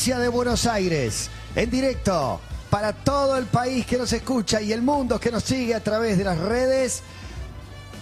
[0.00, 5.20] De Buenos Aires, en directo para todo el país que nos escucha y el mundo
[5.20, 7.02] que nos sigue a través de las redes.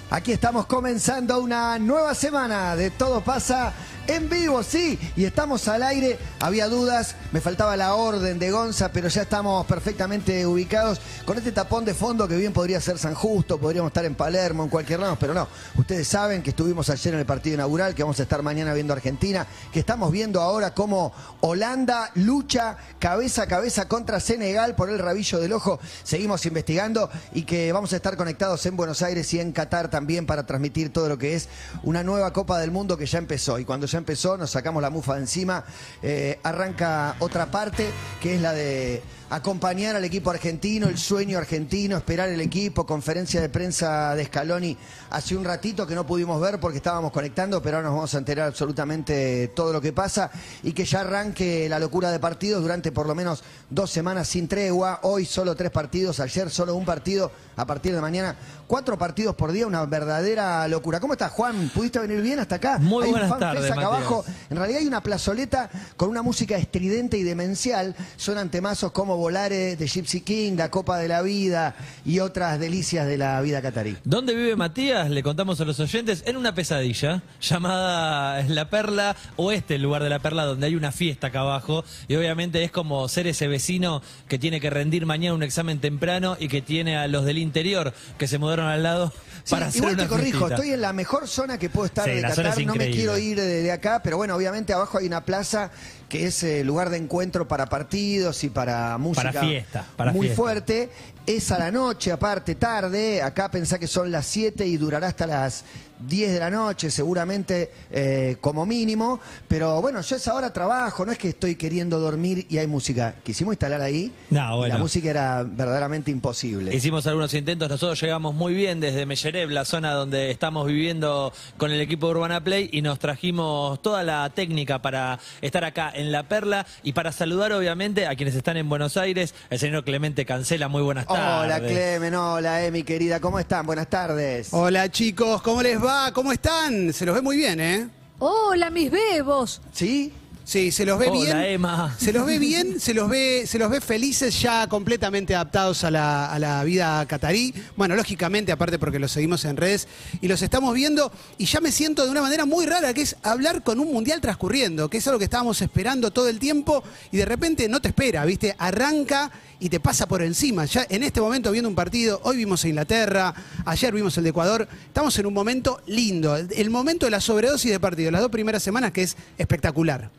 [0.09, 3.72] Aquí estamos comenzando una nueva semana de Todo pasa
[4.09, 6.19] en vivo, sí, y estamos al aire.
[6.41, 11.53] Había dudas, me faltaba la orden de Gonza, pero ya estamos perfectamente ubicados con este
[11.53, 15.01] tapón de fondo que bien podría ser San Justo, podríamos estar en Palermo, en cualquier
[15.01, 15.47] lado, pero no.
[15.77, 18.95] Ustedes saben que estuvimos ayer en el partido inaugural, que vamos a estar mañana viendo
[18.95, 24.99] Argentina, que estamos viendo ahora cómo Holanda lucha cabeza a cabeza contra Senegal por el
[24.99, 25.81] rabillo del ojo.
[26.03, 30.25] Seguimos investigando y que vamos a estar conectados en Buenos Aires y en Qatar también
[30.25, 31.49] para transmitir todo lo que es
[31.83, 33.59] una nueva Copa del Mundo que ya empezó.
[33.59, 35.64] Y cuando ya empezó, nos sacamos la mufa encima.
[36.03, 41.97] Eh, arranca otra parte que es la de acompañar al equipo argentino, el sueño argentino,
[41.97, 44.77] esperar el equipo, conferencia de prensa de Scaloni
[45.11, 48.19] hace un ratito que no pudimos ver porque estábamos conectando, pero ahora nos vamos a
[48.19, 50.31] enterar absolutamente todo lo que pasa
[50.62, 54.49] y que ya arranque la locura de partidos durante por lo menos dos semanas sin
[54.49, 55.00] tregua.
[55.03, 59.53] Hoy solo tres partidos, ayer solo un partido, a partir de mañana cuatro partidos por
[59.53, 61.00] día, una verdadera locura.
[61.00, 61.71] ¿Cómo estás, Juan?
[61.75, 62.78] ¿Pudiste venir bien hasta acá?
[62.78, 64.25] Muy Hay buenas tardes, acá abajo.
[64.50, 67.97] En realidad hay una plazoleta con una música estridente y demencial.
[68.16, 71.75] Suenan temazos como Volare de Gypsy King, La Copa de la Vida
[72.05, 73.97] y otras delicias de la vida catarí.
[74.05, 75.11] ¿Dónde vive Matías?
[75.11, 80.09] Le contamos a los oyentes en una pesadilla llamada La Perla Oeste, el lugar de
[80.11, 81.84] La Perla, donde hay una fiesta acá abajo.
[82.07, 86.37] Y obviamente es como ser ese vecino que tiene que rendir mañana un examen temprano
[86.39, 89.12] y que tiene a los del interior que se mudaron al lado
[89.45, 90.55] Sí, para hacer igual una te corrijo, fiestita.
[90.57, 92.47] estoy en la mejor zona que puedo estar Sí, de Qatar.
[92.59, 95.71] es No me quiero ir de, de acá, pero bueno, obviamente abajo hay una plaza
[96.09, 100.27] que es eh, lugar de encuentro para partidos y para música Para fiesta, para muy
[100.29, 100.37] fiesta.
[100.43, 100.91] fuerte.
[101.27, 103.21] Es a la noche, aparte tarde.
[103.21, 105.63] Acá pensá que son las 7 y durará hasta las
[106.07, 109.21] 10 de la noche, seguramente eh, como mínimo.
[109.47, 112.67] Pero bueno, yo a esa hora trabajo, no es que estoy queriendo dormir y hay
[112.67, 113.15] música.
[113.23, 114.11] Quisimos instalar ahí.
[114.31, 114.75] No, y bueno.
[114.77, 116.75] La música era verdaderamente imposible.
[116.75, 121.71] Hicimos algunos intentos, nosotros llegamos muy bien desde Mellerev, la zona donde estamos viviendo con
[121.73, 126.12] el equipo de Urbana Play y nos trajimos toda la técnica para estar acá en
[126.12, 130.24] La Perla y para saludar obviamente a quienes están en Buenos Aires, el señor Clemente
[130.24, 131.45] Cancela, muy buenas tardes.
[131.45, 133.66] Hola Clemen, hola Emi querida, ¿cómo están?
[133.66, 134.48] Buenas tardes.
[134.53, 136.12] Hola chicos, ¿cómo les va?
[136.12, 136.92] ¿Cómo están?
[136.92, 137.89] Se los ve muy bien, ¿eh?
[138.21, 139.60] Hola, mis bebos.
[139.72, 140.12] ¿Sí?
[140.48, 141.36] Sí, se los ve Hola, bien.
[141.36, 141.95] Emma.
[141.98, 145.91] Se los ve bien, se los ve, se los ve felices, ya completamente adaptados a
[145.91, 147.53] la, a la vida catarí.
[147.77, 149.89] Bueno, lógicamente, aparte porque los seguimos en redes
[150.22, 151.12] y los estamos viendo.
[151.36, 154.22] Y ya me siento de una manera muy rara, que es hablar con un mundial
[154.22, 157.89] transcurriendo, que es algo que estábamos esperando todo el tiempo y de repente no te
[157.89, 158.56] espera, ¿viste?
[158.56, 159.30] Arranca
[159.60, 160.65] y te pasa por encima.
[160.65, 163.34] Ya en este momento viendo un partido, hoy vimos a Inglaterra,
[163.66, 167.21] ayer vimos el de Ecuador, estamos en un momento lindo, el, el momento de la
[167.21, 170.10] sobredosis de partido, las dos primeras semanas que es espectacular.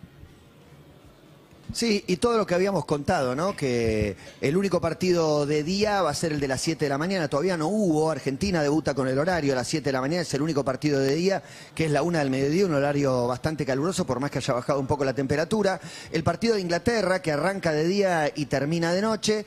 [1.71, 3.55] Sí, y todo lo que habíamos contado, ¿no?
[3.55, 6.97] Que el único partido de día va a ser el de las 7 de la
[6.97, 7.27] mañana.
[7.27, 8.09] Todavía no hubo.
[8.09, 10.23] Argentina debuta con el horario a las 7 de la mañana.
[10.23, 11.43] Es el único partido de día,
[11.75, 14.79] que es la una del mediodía, un horario bastante caluroso, por más que haya bajado
[14.79, 15.79] un poco la temperatura.
[16.11, 19.45] El partido de Inglaterra, que arranca de día y termina de noche.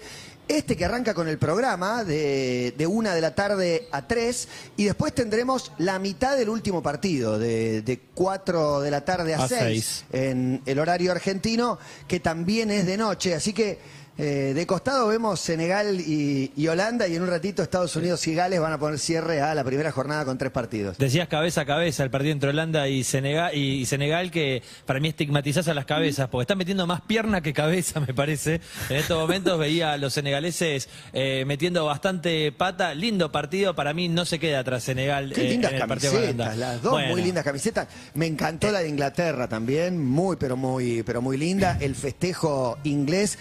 [0.53, 4.85] Este que arranca con el programa de, de una de la tarde a tres y
[4.85, 9.49] después tendremos la mitad del último partido, de, de cuatro de la tarde a, A
[9.49, 10.05] seis, seis.
[10.13, 13.35] en el horario argentino, que también es de noche.
[13.35, 13.79] Así que
[14.19, 18.35] eh, de costado vemos Senegal y, y Holanda y en un ratito Estados Unidos y
[18.35, 20.99] Gales van a poner cierre a la primera jornada con tres partidos.
[20.99, 25.01] Decías cabeza a cabeza el partido entre Holanda y Senegal, y, y Senegal que para
[25.01, 28.61] mí estigmatizás a las cabezas, porque están metiendo más pierna que cabeza, me parece.
[28.89, 32.95] En estos momentos veía a los senegaleses eh, metiendo bastante pata.
[32.95, 36.13] Lindo partido, para mí no se queda atrás Senegal Qué eh, lindas en el partido
[36.13, 37.89] con camisetas, las dos Bueno, muy lindas camisetas.
[38.15, 41.79] Me encantó la de Inglaterra también, muy pero muy pero muy linda.
[41.81, 43.39] El festejo inglés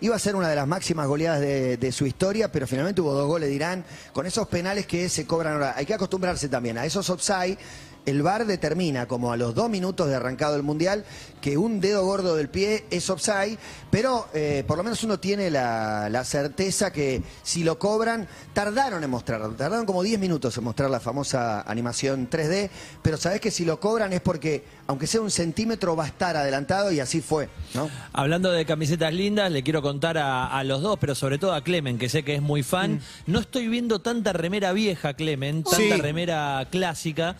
[0.00, 3.12] iba a ser una de las máximas goleadas de, de su historia, pero finalmente hubo
[3.12, 5.74] dos goles de Irán con esos penales que se cobran ahora.
[5.76, 7.58] Hay que acostumbrarse también a esos offside.
[8.06, 11.04] El VAR determina, como a los dos minutos de arrancado el Mundial,
[11.40, 13.58] que un dedo gordo del pie es offside,
[13.90, 19.02] pero eh, por lo menos uno tiene la, la certeza que si lo cobran, tardaron
[19.04, 22.70] en mostrarlo, tardaron como 10 minutos en mostrar la famosa animación 3D,
[23.02, 26.36] pero sabés que si lo cobran es porque, aunque sea un centímetro, va a estar
[26.36, 27.90] adelantado y así fue, ¿no?
[28.12, 31.62] Hablando de camisetas lindas, le quiero contar a, a los dos, pero sobre todo a
[31.62, 33.00] Clemen, que sé que es muy fan.
[33.26, 35.90] No estoy viendo tanta remera vieja, Clemen, tanta Sí.
[36.00, 37.36] remera clásica.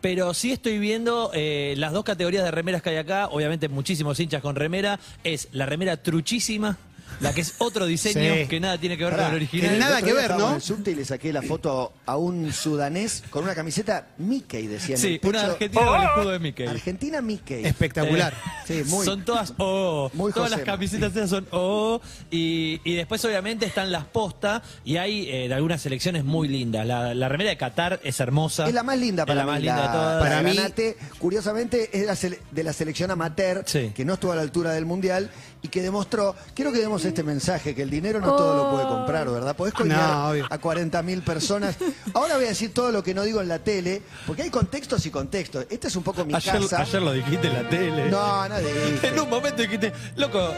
[0.00, 4.20] Pero sí estoy viendo eh, las dos categorías de remeras que hay acá, obviamente muchísimos
[4.20, 6.78] hinchas con remera, es la remera truchísima,
[7.20, 8.46] la que es otro diseño Sí.
[8.48, 9.70] que nada tiene que ver Pará, con el original.
[9.72, 10.48] que nada El otro que día ver, ¿no?
[10.50, 14.66] En el subte y le saqué la foto a un sudanés con una camiseta Mickey,
[14.66, 16.66] decía en Sí, una argentina con el escudo de Mickey.
[16.66, 17.64] Argentina Mickey.
[17.64, 18.34] Espectacular.
[18.66, 19.04] Sí, muy.
[19.04, 20.10] Son todas O.
[20.14, 22.00] Muy todas las camisetas esas son O.
[22.30, 24.62] Y, y después, obviamente, están las postas.
[24.84, 26.86] Y hay eh, de algunas selecciones muy lindas.
[26.86, 28.66] La, la remera de Qatar es hermosa.
[28.66, 30.22] Es la más linda Es para la mí, más linda la- de todas.
[30.22, 30.96] Para mí- Granate.
[31.18, 33.92] Curiosamente, es de la, sele- de la selección amateur, Sí.
[33.94, 35.30] que no estuvo a la altura del Mundial
[35.62, 39.28] y que demostró, quiero que este mensaje, que el dinero no todo lo puede comprar,
[39.30, 39.54] ¿verdad?
[39.56, 41.76] Podés coimear No, a 40 mil personas.
[42.14, 45.04] Ahora voy a decir todo lo que no digo en la tele, porque hay contextos
[45.06, 45.66] y contextos.
[45.70, 46.80] Este es un poco mi Ayer, casa.
[46.82, 48.10] ayer lo dijiste en la tele.
[48.10, 49.08] No, no dije.
[49.08, 50.50] En un momento dijiste, loco,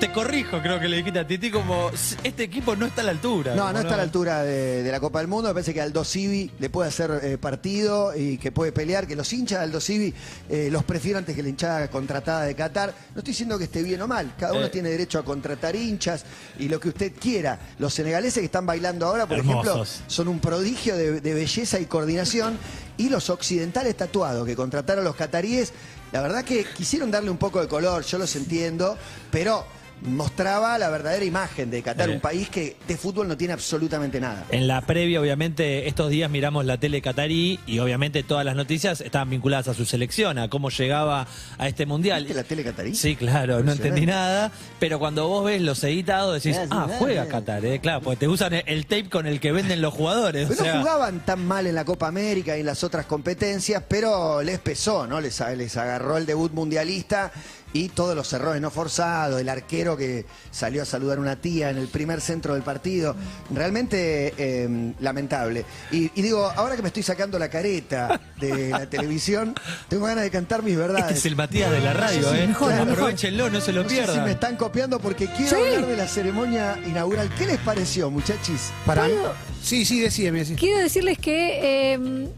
[0.00, 1.90] te, te corrijo, creo que le dijiste a Titi, como
[2.24, 3.54] este equipo no está a la altura.
[3.54, 5.48] No, no está a la altura de, de la Copa del Mundo.
[5.48, 9.14] Me parece que Aldo Civi le puede hacer eh, partido y que puede pelear, que
[9.16, 10.12] los hinchas de Aldo Civi
[10.48, 12.94] eh, los prefiero antes que la hinchada contratada de Qatar.
[13.14, 14.34] No estoy diciendo que esté bien o mal.
[14.38, 14.70] Cada uno Eh.
[14.70, 16.24] tiene derecho a contratar hinchas
[16.58, 17.58] y lo que usted quiera.
[17.78, 21.86] Los senegaleses que están bailando ahora, por ejemplo, son un prodigio de, de belleza y
[21.86, 22.58] coordinación.
[22.98, 25.72] Y los occidentales tatuados que contrataron los cataríes,
[26.12, 28.96] la verdad que quisieron darle un poco de color, yo los entiendo,
[29.30, 29.66] pero
[30.02, 34.44] mostraba la verdadera imagen de Qatar, un país que de fútbol no tiene absolutamente nada.
[34.50, 39.00] En la previa, obviamente, estos días miramos la tele catarí y obviamente todas las noticias
[39.00, 41.26] estaban vinculadas a su selección, a cómo llegaba
[41.58, 42.24] a este mundial.
[42.24, 42.94] ¿Viste la tele catarí?
[42.94, 44.52] Sí, claro, no entendí nada.
[44.78, 47.26] Pero cuando vos ves los editados decís, Ah, juega.
[47.26, 47.80] Qatar, ¿eh?
[47.80, 50.46] Claro, porque te usan el, el tape con el que venden los jugadores.
[50.48, 53.06] Pero o sea, no jugaban tan mal en la Copa América y en las otras
[53.06, 55.20] competencias, pero les pesó, ¿no?
[55.20, 57.32] Les, les agarró el debut mundialista
[57.72, 61.68] y todos los errores no forzados, el arquero que salió a saludar a una tía
[61.70, 63.14] en el primer centro del partido.
[63.52, 65.64] Realmente eh, lamentable.
[65.90, 69.54] Y, y digo, ahora que me estoy sacando la careta de la televisión,
[69.88, 71.04] tengo ganas de cantar mis verdades.
[71.06, 72.46] Este es el Matías de la radio, ¿eh?
[72.46, 72.90] mejor, mejor.
[72.92, 74.24] Aprovechenlo, no se lo No sé si pierdan.
[74.24, 75.54] me están copiando porque quiero Sí.
[75.56, 77.28] hablar de la ceremonia inaugural.
[77.36, 78.70] ¿Qué les pareció, muchachis?
[78.86, 79.34] Para ¿Puedo?
[79.62, 80.44] Sí, sí, decídeme.
[80.56, 82.28] Quiero decirles que eh,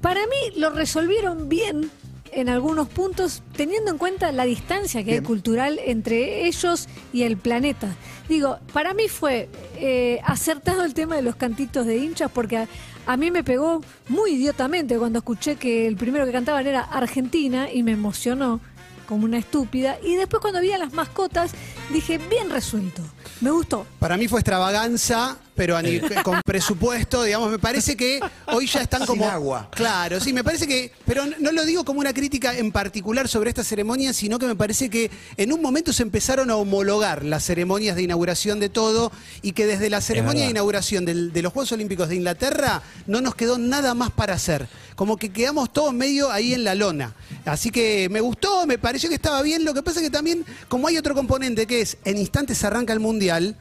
[0.00, 1.90] para mí lo resolvieron bien
[2.34, 5.22] en algunos puntos, teniendo en cuenta la distancia que Bien.
[5.22, 7.94] hay cultural entre ellos y el planeta.
[8.28, 12.68] Digo, para mí fue eh, acertado el tema de los cantitos de hinchas, porque a,
[13.06, 17.70] a mí me pegó muy idiotamente cuando escuché que el primero que cantaban era Argentina
[17.70, 18.60] y me emocionó
[19.06, 19.98] como una estúpida.
[20.02, 21.52] Y después cuando vi a las mascotas,
[21.92, 23.02] dije, bien resuelto,
[23.40, 23.86] me gustó.
[23.98, 25.76] Para mí fue extravaganza, pero
[26.22, 29.28] con presupuesto, digamos, me parece que hoy ya están Sin como...
[29.28, 29.68] agua.
[29.72, 30.90] Claro, sí, me parece que...
[31.06, 34.56] Pero no lo digo como una crítica en particular sobre esta ceremonia, sino que me
[34.56, 39.12] parece que en un momento se empezaron a homologar las ceremonias de inauguración de todo
[39.42, 43.20] y que desde la ceremonia de inauguración del- de los Juegos Olímpicos de Inglaterra no
[43.20, 44.66] nos quedó nada más para hacer.
[44.96, 47.14] Como que quedamos todos medio ahí en la lona.
[47.44, 49.64] Así que me gustó, me pareció que estaba bien.
[49.64, 52.92] Lo que pasa es que también, como hay otro componente que es, en instantes arranca
[52.92, 53.56] el Mundial,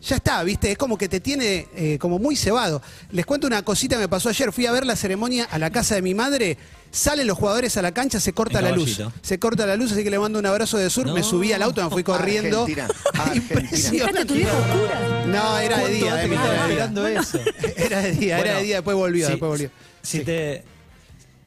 [0.00, 0.70] ya está, ¿viste?
[0.70, 2.80] Es como que te tiene eh, como muy cebado.
[3.10, 4.52] Les cuento una cosita que me pasó ayer.
[4.52, 6.56] Fui a ver la ceremonia a la casa de mi madre.
[6.90, 9.02] Salen los jugadores a la cancha, se corta la luz.
[9.22, 11.06] Se corta la luz, así que le mando un abrazo de sur.
[11.06, 11.14] No.
[11.14, 12.66] Me subí al auto, me fui corriendo.
[15.28, 17.22] No, era de ¿Cuánto día, eh, era estaba de día.
[17.76, 19.70] Era de día, era Bueno, de día, después volvió, después volvió.
[20.02, 20.64] Si te,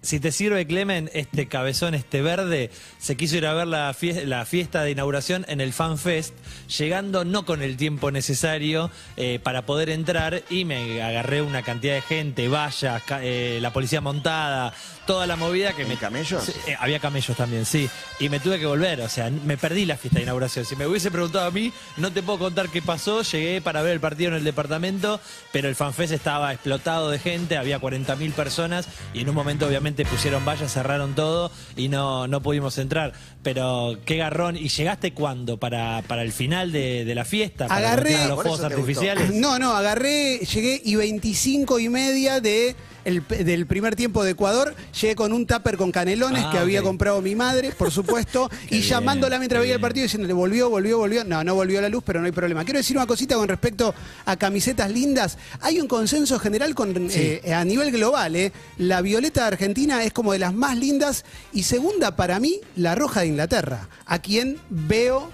[0.01, 4.24] si te sirve, Clemen, este cabezón, este verde, se quiso ir a ver la fiesta,
[4.25, 6.34] la fiesta de inauguración en el Fan Fest,
[6.75, 11.93] llegando no con el tiempo necesario eh, para poder entrar y me agarré una cantidad
[11.93, 14.74] de gente, vallas, eh, la policía montada,
[15.05, 15.98] toda la movida que ¿En me...
[15.98, 16.46] camellos?
[16.46, 17.88] Sí, eh, había camellos también, sí.
[18.20, 20.65] Y me tuve que volver, o sea, me perdí la fiesta de inauguración.
[20.65, 23.22] Si me hubiese preguntado a mí, no te puedo contar qué pasó.
[23.22, 25.20] Llegué para ver el partido en el departamento,
[25.51, 29.90] pero el fanfest estaba explotado de gente, había 40.000 personas y en un momento obviamente
[30.05, 33.13] pusieron vallas, cerraron todo y no, no pudimos entrar.
[33.43, 34.57] Pero qué garrón.
[34.57, 35.57] ¿Y llegaste cuándo?
[35.57, 37.67] ¿Para, para el final de, de la fiesta?
[37.67, 39.33] ¿Para Agarré- los fuegos artificiales?
[39.33, 44.75] No, no, agarré, llegué y 25 y media de el- del primer tiempo de Ecuador,
[45.00, 46.86] llegué con un tupper con canelones Ah, que había ok.
[46.88, 50.98] comprado mi madre, por supuesto, y bien, llamándola mientras veía el partido diciéndole, volvió, volvió,
[50.98, 51.24] volvió.
[51.24, 52.63] No, no volvió la luz, pero no hay problema.
[52.63, 53.93] Quiero decir una cosita con respecto
[54.25, 55.38] a camisetas lindas.
[55.62, 58.36] Hay un consenso general con, eh, a nivel global.
[58.36, 58.51] eh.
[58.77, 62.96] La violeta de Argentina es como de las más lindas y segunda para mí, la
[62.96, 65.29] roja de Inglaterra, a quien veo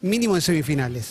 [0.00, 1.10] mínimo en semifinales.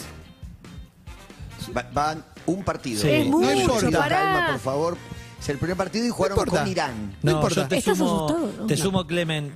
[1.76, 3.02] Va- Van un partido.
[3.02, 3.10] Sí.
[3.10, 4.20] Es mucho, Necesito pará.
[4.20, 4.98] calma, por favor.
[5.42, 6.62] Es el primer partido y jugaron importa.
[6.62, 7.16] con Irán.
[7.24, 7.56] No No, importa.
[7.64, 8.66] yo te Estás sumo, asustado, ¿no?
[8.68, 9.54] te sumo, Clemen.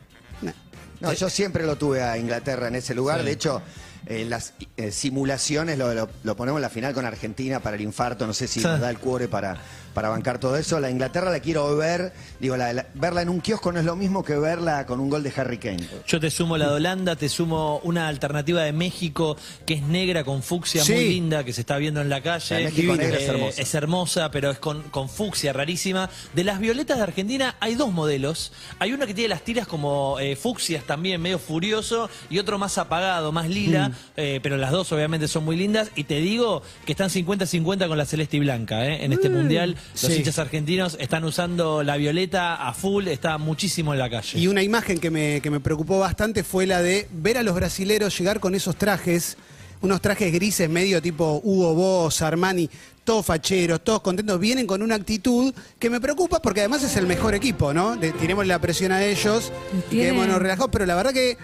[1.01, 3.19] No, yo siempre lo tuve a Inglaterra en ese lugar.
[3.19, 3.25] Sí.
[3.25, 3.61] De hecho,
[4.07, 7.81] en las eh, simulaciones lo, lo- lo ponemos en la final con Argentina para el
[7.83, 8.25] infarto.
[8.25, 8.65] No sé si Sí.
[8.65, 9.57] nos da el cuore para,
[9.95, 10.79] para bancar todo eso.
[10.79, 12.13] La Inglaterra la quiero ver.
[12.39, 15.09] Digo, la- la- verla en un kiosco no es lo mismo que verla con un
[15.09, 15.83] gol de Harry Kane.
[16.05, 20.23] Yo te sumo la de Holanda, te sumo una alternativa de México que es negra
[20.23, 20.93] con fucsia Sí.
[20.93, 22.59] muy linda que se está viendo en la calle.
[22.63, 23.61] La México negra es hermosa.
[23.61, 26.09] es hermosa, pero es con, con fucsia rarísima.
[26.33, 28.51] De las violetas de Argentina hay dos modelos.
[28.79, 32.77] Hay una que tiene las tiras como eh, fucsias también, medio furioso, y otro más
[32.77, 33.93] apagado, más lila, Mm.
[34.17, 35.89] eh, pero las dos obviamente son muy lindas.
[35.95, 38.85] Y te digo que están 50-50 con la celeste y blanca.
[38.85, 40.13] eh, En este mundial, los Sí.
[40.17, 44.37] hinchas argentinos están usando la violeta a full, está muchísimo en la calle.
[44.39, 47.55] Y una imagen que me, que me preocupó bastante fue la de ver a los
[47.55, 49.37] brasileros llegar con esos trajes,
[49.81, 52.69] unos trajes grises medio tipo Hugo Boss, Armani,
[53.03, 57.05] todos facheros, todos contentos, vienen con una actitud que me preocupa porque además es el
[57.05, 57.95] mejor equipo, ¿no?
[57.95, 59.51] Le tiremos la presión a ellos,
[59.91, 61.37] quedémonos relajados, pero la verdad que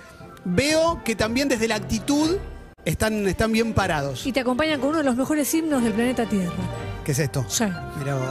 [0.43, 2.37] veo que también desde la actitud
[2.83, 4.25] están, están bien parados.
[4.25, 6.51] Y te acompañan con uno de los mejores himnos del planeta Tierra.
[7.05, 7.45] ¿Qué es esto?
[7.47, 7.65] Sí.
[7.97, 8.27] Mirá vos.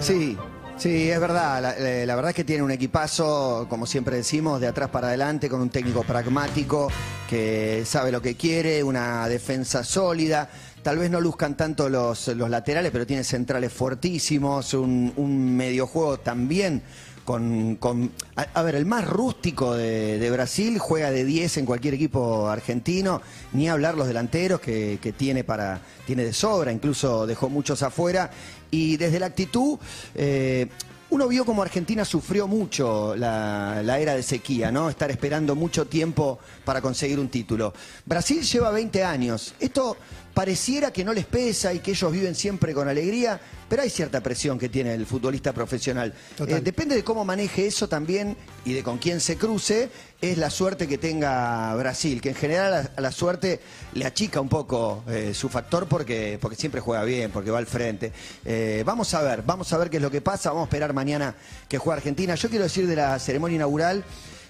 [0.00, 0.36] Sí,
[0.76, 1.60] sí, es verdad.
[1.60, 5.48] La, la verdad es que tiene un equipazo, como siempre decimos, de atrás para adelante,
[5.48, 6.88] con un técnico pragmático
[7.28, 10.48] que sabe lo que quiere, una defensa sólida.
[10.82, 16.18] Tal vez no luzcan tanto los, los laterales, pero tiene centrales fuertísimos, un, un mediojuego
[16.18, 16.82] también.
[17.24, 22.48] Con, con- a, ver, el más rústico de, Brasil juega de 10 en cualquier equipo
[22.48, 27.82] argentino, ni hablar los delanteros que, que tiene para tiene de sobra, incluso dejó muchos
[27.82, 28.30] afuera.
[28.70, 29.78] Y desde la actitud,
[30.14, 30.68] eh,
[31.10, 34.90] uno vio como Argentina sufrió mucho la, la era de sequía, ¿no?
[34.90, 37.72] Estar esperando mucho tiempo para conseguir un título.
[38.04, 39.54] Brasil lleva 20 años.
[39.60, 39.96] Esto
[40.34, 44.20] pareciera que no les pesa y que ellos viven siempre con alegría, pero hay cierta
[44.20, 46.12] presión que tiene el futbolista profesional.
[46.46, 49.88] Eh, depende de cómo maneje eso también y de con quién se cruce,
[50.20, 53.60] es la suerte que tenga Brasil, que en general a, a la suerte
[53.94, 57.66] le achica un poco eh, su factor porque, porque siempre juega bien, porque va al
[57.66, 58.12] frente.
[58.44, 60.92] Eh, vamos a ver, vamos a ver qué es lo que pasa, vamos a esperar
[60.92, 61.34] mañana
[61.68, 62.34] que juegue Argentina.
[62.34, 64.04] Yo quiero decir de la ceremonia inaugural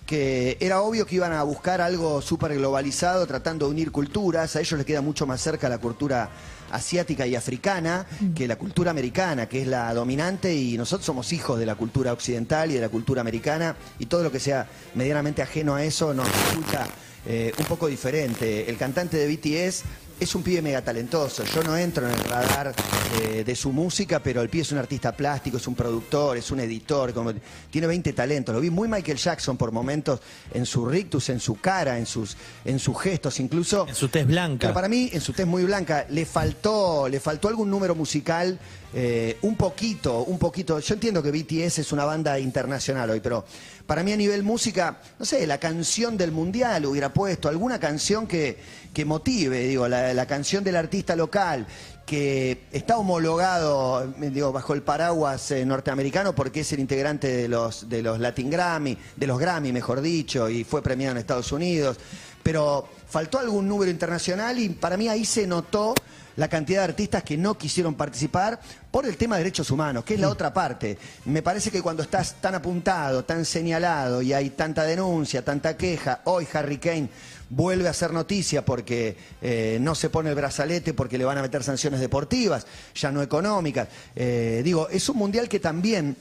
[0.07, 4.55] que era obvio que iban a buscar algo súper globalizado, tratando de unir culturas.
[4.57, 6.31] A ellos les queda mucho más cerca la cultura
[6.71, 11.59] asiática y africana que la cultura americana, que es la dominante, y nosotros somos hijos
[11.59, 15.41] de la cultura occidental y de la cultura americana, y todo lo que sea medianamente
[15.41, 16.87] ajeno a eso nos resulta
[17.27, 18.69] eh, un poco diferente.
[18.69, 19.85] El cantante de BTS
[20.25, 21.45] es un pibe mega talentoso.
[21.45, 22.75] Yo no entro en el radar
[23.23, 26.51] eh, de su música, pero el pibe es un artista plástico, es un productor, es
[26.51, 27.33] un editor, como-
[27.71, 28.55] tiene 20 talentos.
[28.55, 30.21] Lo vi muy Michael Jackson por momentos
[30.53, 33.87] en su rictus, en su cara, en sus, en sus gestos, incluso.
[33.89, 34.59] En su tez blanca.
[34.69, 38.59] Pero para mí, en su tez muy blanca, le faltó, le faltó algún número musical,
[38.97, 40.79] eh, un poquito, un poquito.
[40.79, 43.45] Yo entiendo que BTS es una banda internacional hoy, pero
[43.87, 48.27] para mí a nivel música, no sé, la canción del mundial hubiera puesto, alguna canción
[48.27, 48.59] que,
[49.05, 51.67] motive, digo, la, la canción del artista local
[52.07, 57.49] que está homologado eh, digo, bajo el paraguas eh, norteamericano porque es el integrante de
[57.49, 61.51] los, de los Latin Grammy, de los Grammy mejor dicho, y fue premiado en Estados
[61.53, 61.97] Unidos,
[62.43, 65.95] pero faltó algún número internacional y para mí ahí se notó
[66.37, 68.61] la cantidad de artistas que no quisieron participar
[68.91, 70.99] por el tema de derechos humanos, que es la otra parte.
[71.27, 76.21] Me parece que cuando estás tan apuntado, tan señalado y hay tanta denuncia, tanta queja,
[76.25, 77.09] hoy Harry Kane
[77.51, 81.43] vuelve a hacer noticia porque eh, no se pone el brazalete porque le van a
[81.43, 83.89] meter sanciones deportivas, ya no económicas.
[84.17, 86.17] Eh, digo, es un mundial que también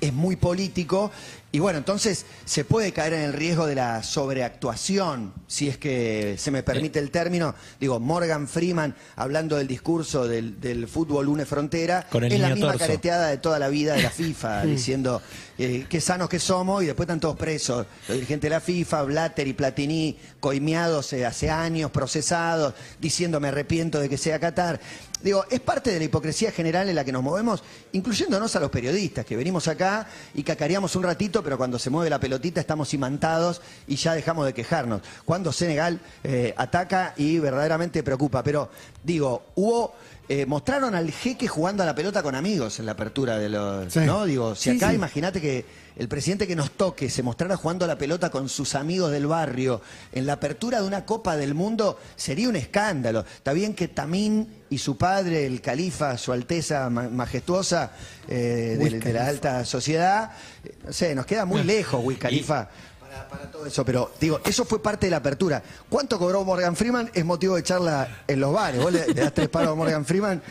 [0.00, 1.10] es muy político
[1.52, 6.36] y bueno, entonces se puede caer en el riesgo de la sobreactuación, si es que
[6.38, 7.54] se me permite el término.
[7.80, 12.50] Digo, Morgan Freeman hablando del discurso del, del fútbol une frontera, Con el es la
[12.50, 12.78] misma torso.
[12.86, 15.22] careteada de toda la vida de la FIFA, diciendo
[15.56, 17.86] eh, qué sanos que somos y después están todos presos.
[18.08, 23.48] Los dirigentes de la FIFA, Blatter y Platini, coimeados eh, hace años, procesados, diciendo me
[23.48, 24.78] arrepiento de que sea Qatar.
[25.26, 28.70] Digo, es parte de la hipocresía general en la que nos movemos, incluyéndonos a los
[28.70, 32.94] periodistas, que venimos acá y cacareamos un ratito, pero cuando se mueve la pelotita estamos
[32.94, 35.02] imantados y ya dejamos de quejarnos.
[35.24, 38.44] Cuando Senegal eh, ataca y verdaderamente preocupa.
[38.44, 38.70] Pero
[39.02, 39.94] digo, hubo...
[40.28, 43.92] eh, mostraron al jeque jugando a la pelota con amigos en la apertura de los...
[43.92, 44.00] Sí.
[44.00, 44.26] ¿No?
[44.26, 44.94] Digo, si Sí, acá sí.
[44.94, 45.64] imagínate que
[45.96, 49.26] el presidente que nos toque se mostrara jugando a la pelota con sus amigos del
[49.26, 49.80] barrio
[50.12, 53.20] en la apertura de una Copa del Mundo, sería un escándalo.
[53.20, 57.92] Está bien que Tamín y su padre, el califa, su alteza ma- majestuosa
[58.28, 60.32] eh, de, de la alta sociedad,
[60.64, 62.68] eh, no sé, nos queda muy lejos, Wiz Khalifa.
[63.00, 65.62] Para, para todo eso, pero digo, eso fue parte de la apertura.
[65.88, 67.10] ¿Cuánto cobró Morgan Freeman?
[67.14, 68.82] Es motivo de charla en los bares.
[68.82, 70.42] Vos le, le das tres palos a Morgan Freeman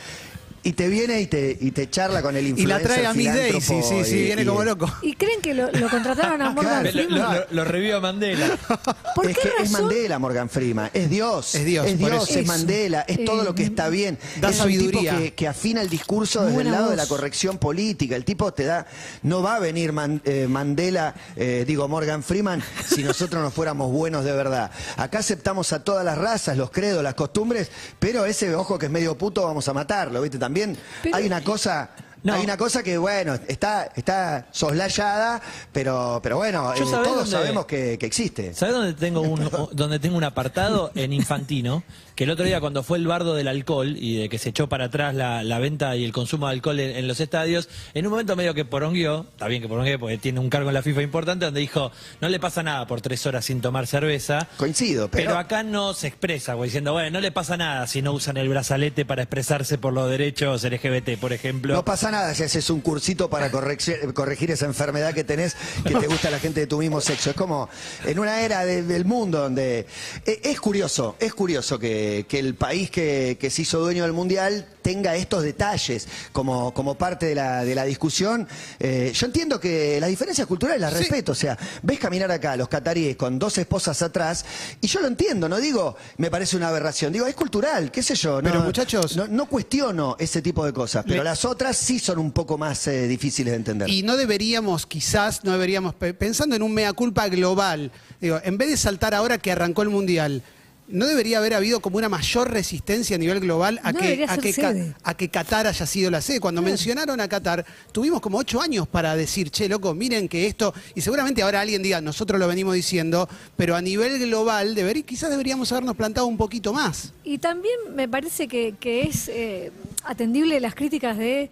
[0.65, 3.13] y te viene y te, y te charla con el Y influencer la trae a
[3.13, 4.91] Miss Daisy, sí, sí, y- viene y- como loco.
[5.01, 6.85] ¿Y creen que lo, lo contrataron a Morgan Claro.
[6.85, 7.35] Lo, Freeman?
[7.35, 8.47] lo- lo revivió Mandela.
[9.15, 9.87] ¿Por es qué que es razón?
[9.87, 11.55] Mandela Morgan Freeman, es Dios.
[11.55, 14.17] Es Dios, es, Dios, Mandela, es todo Eh, lo que está bien.
[14.41, 14.99] da es sabiduría.
[15.13, 18.15] un tipo que, que afina el discurso desde el lado de la corrección política.
[18.15, 18.87] El tipo te da,
[19.21, 23.91] no va a venir Man- eh, Mandela, eh, digo Morgan Freeman, si nosotros no fuéramos
[23.91, 24.71] buenos de verdad.
[24.97, 27.69] Acá aceptamos a todas las razas, los credos, las costumbres,
[27.99, 30.39] pero ese ojo que es medio puto vamos a matarlo, ¿viste?
[30.39, 30.54] También
[31.03, 31.89] Pero- hay una cosa...
[32.23, 32.33] No.
[32.33, 35.39] Hay una cosa que, bueno, está, está soslayada,
[35.71, 38.51] pero, pero bueno, eh, todos dónde- sabemos que, que existe.
[38.55, 41.83] ¿Sabes dónde tengo un donde tengo un apartado en Infantino?
[42.15, 44.67] Que el otro día cuando fue el bardo del alcohol y de que se echó
[44.69, 48.05] para atrás la, la venta y el consumo de alcohol en, en los estadios, en
[48.05, 50.81] un momento medio que poronguió, está bien que porongueó porque tiene un cargo en la
[50.81, 54.47] FIFA importante, donde dijo, no le pasa nada por tres horas sin tomar cerveza.
[54.57, 58.01] Coincido, Pero, pero, acá no se expresa, güey, diciendo, bueno, no le pasa nada si
[58.01, 61.73] no usan el brazalete para expresarse por los derechos LGBT, por ejemplo.
[61.73, 66.07] no pasa nada si haces un cursito para corregir, esa enfermedad que tenés, que te
[66.07, 67.31] gusta la gente de tu mismo sexo.
[67.31, 67.67] Es como
[68.05, 69.85] en una era de- del mundo donde...
[70.25, 74.13] eh, Es curioso, es curioso que, que el país que, que se hizo dueño del
[74.13, 78.47] Mundial tenga estos detalles como, como parte de la, de la discusión.
[78.79, 80.99] Eh, yo entiendo que las diferencias culturales las Sí.
[80.99, 84.45] respeto, o sea, ves caminar acá a los cataríes con dos esposas atrás,
[84.81, 88.13] y yo lo entiendo, no digo, me parece una aberración, digo, es cultural, qué sé
[88.15, 88.41] yo.
[88.41, 91.97] No, Pero, muchachos- no, no cuestiono ese tipo de cosas, pero Le- las otras sí
[91.99, 93.89] son un poco más eh, difíciles de entender.
[93.89, 97.91] Y no deberíamos, quizás, no deberíamos, pe- pensando en un mea culpa global,
[98.21, 100.43] digo, en vez de saltar ahora que arrancó el Mundial,
[100.87, 104.37] ¿no debería haber habido como una mayor resistencia a nivel global a, No que, a,
[104.37, 104.95] que, Ca- sede.
[105.03, 106.39] a que Qatar haya sido la sede?
[106.39, 110.73] Cuando mencionaron a Qatar, tuvimos como ocho años para decir, che, loco, miren que esto,
[110.93, 115.71] y seguramente ahora alguien diga, nosotros lo venimos diciendo, pero a nivel global, quizás deberíamos
[115.71, 117.13] habernos plantado un poquito más.
[117.23, 119.71] Y también me parece que, que es eh,
[120.03, 121.49] atendible las críticas de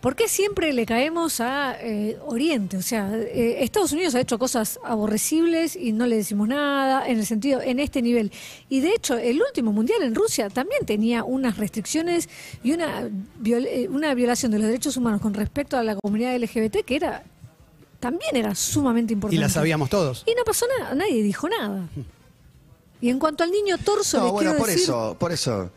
[0.00, 2.76] por qué siempre le caemos a eh, Oriente.
[2.76, 7.18] O sea, eh, Estados Unidos ha hecho cosas aborrecibles y no le decimos nada en
[7.18, 8.30] el sentido, en este nivel.
[8.68, 12.28] Y de hecho, el último mundial en Rusia también tenía unas restricciones
[12.62, 13.08] y una,
[13.42, 16.96] viol- eh, una violación de los derechos humanos con respecto a la comunidad LGBT que
[16.96, 17.24] era
[18.00, 19.40] también era sumamente Y importante.
[19.40, 20.22] la sabíamos todos.
[20.26, 21.88] Y no pasó nada, nadie dijo nada.
[23.00, 25.70] Y en cuanto al niño torso, no, les bueno, quiero por decir eso, por eso.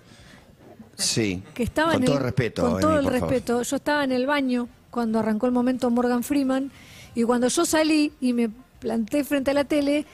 [1.04, 1.44] Sí.
[1.54, 2.62] que estaba con en todo el- respeto.
[2.64, 3.22] con todo el favor.
[3.30, 3.62] respeto.
[3.64, 6.72] Yo estaba en el baño cuando arrancó el momento Morgan Freeman
[7.16, 10.06] y cuando yo salí y me planté frente a la tele,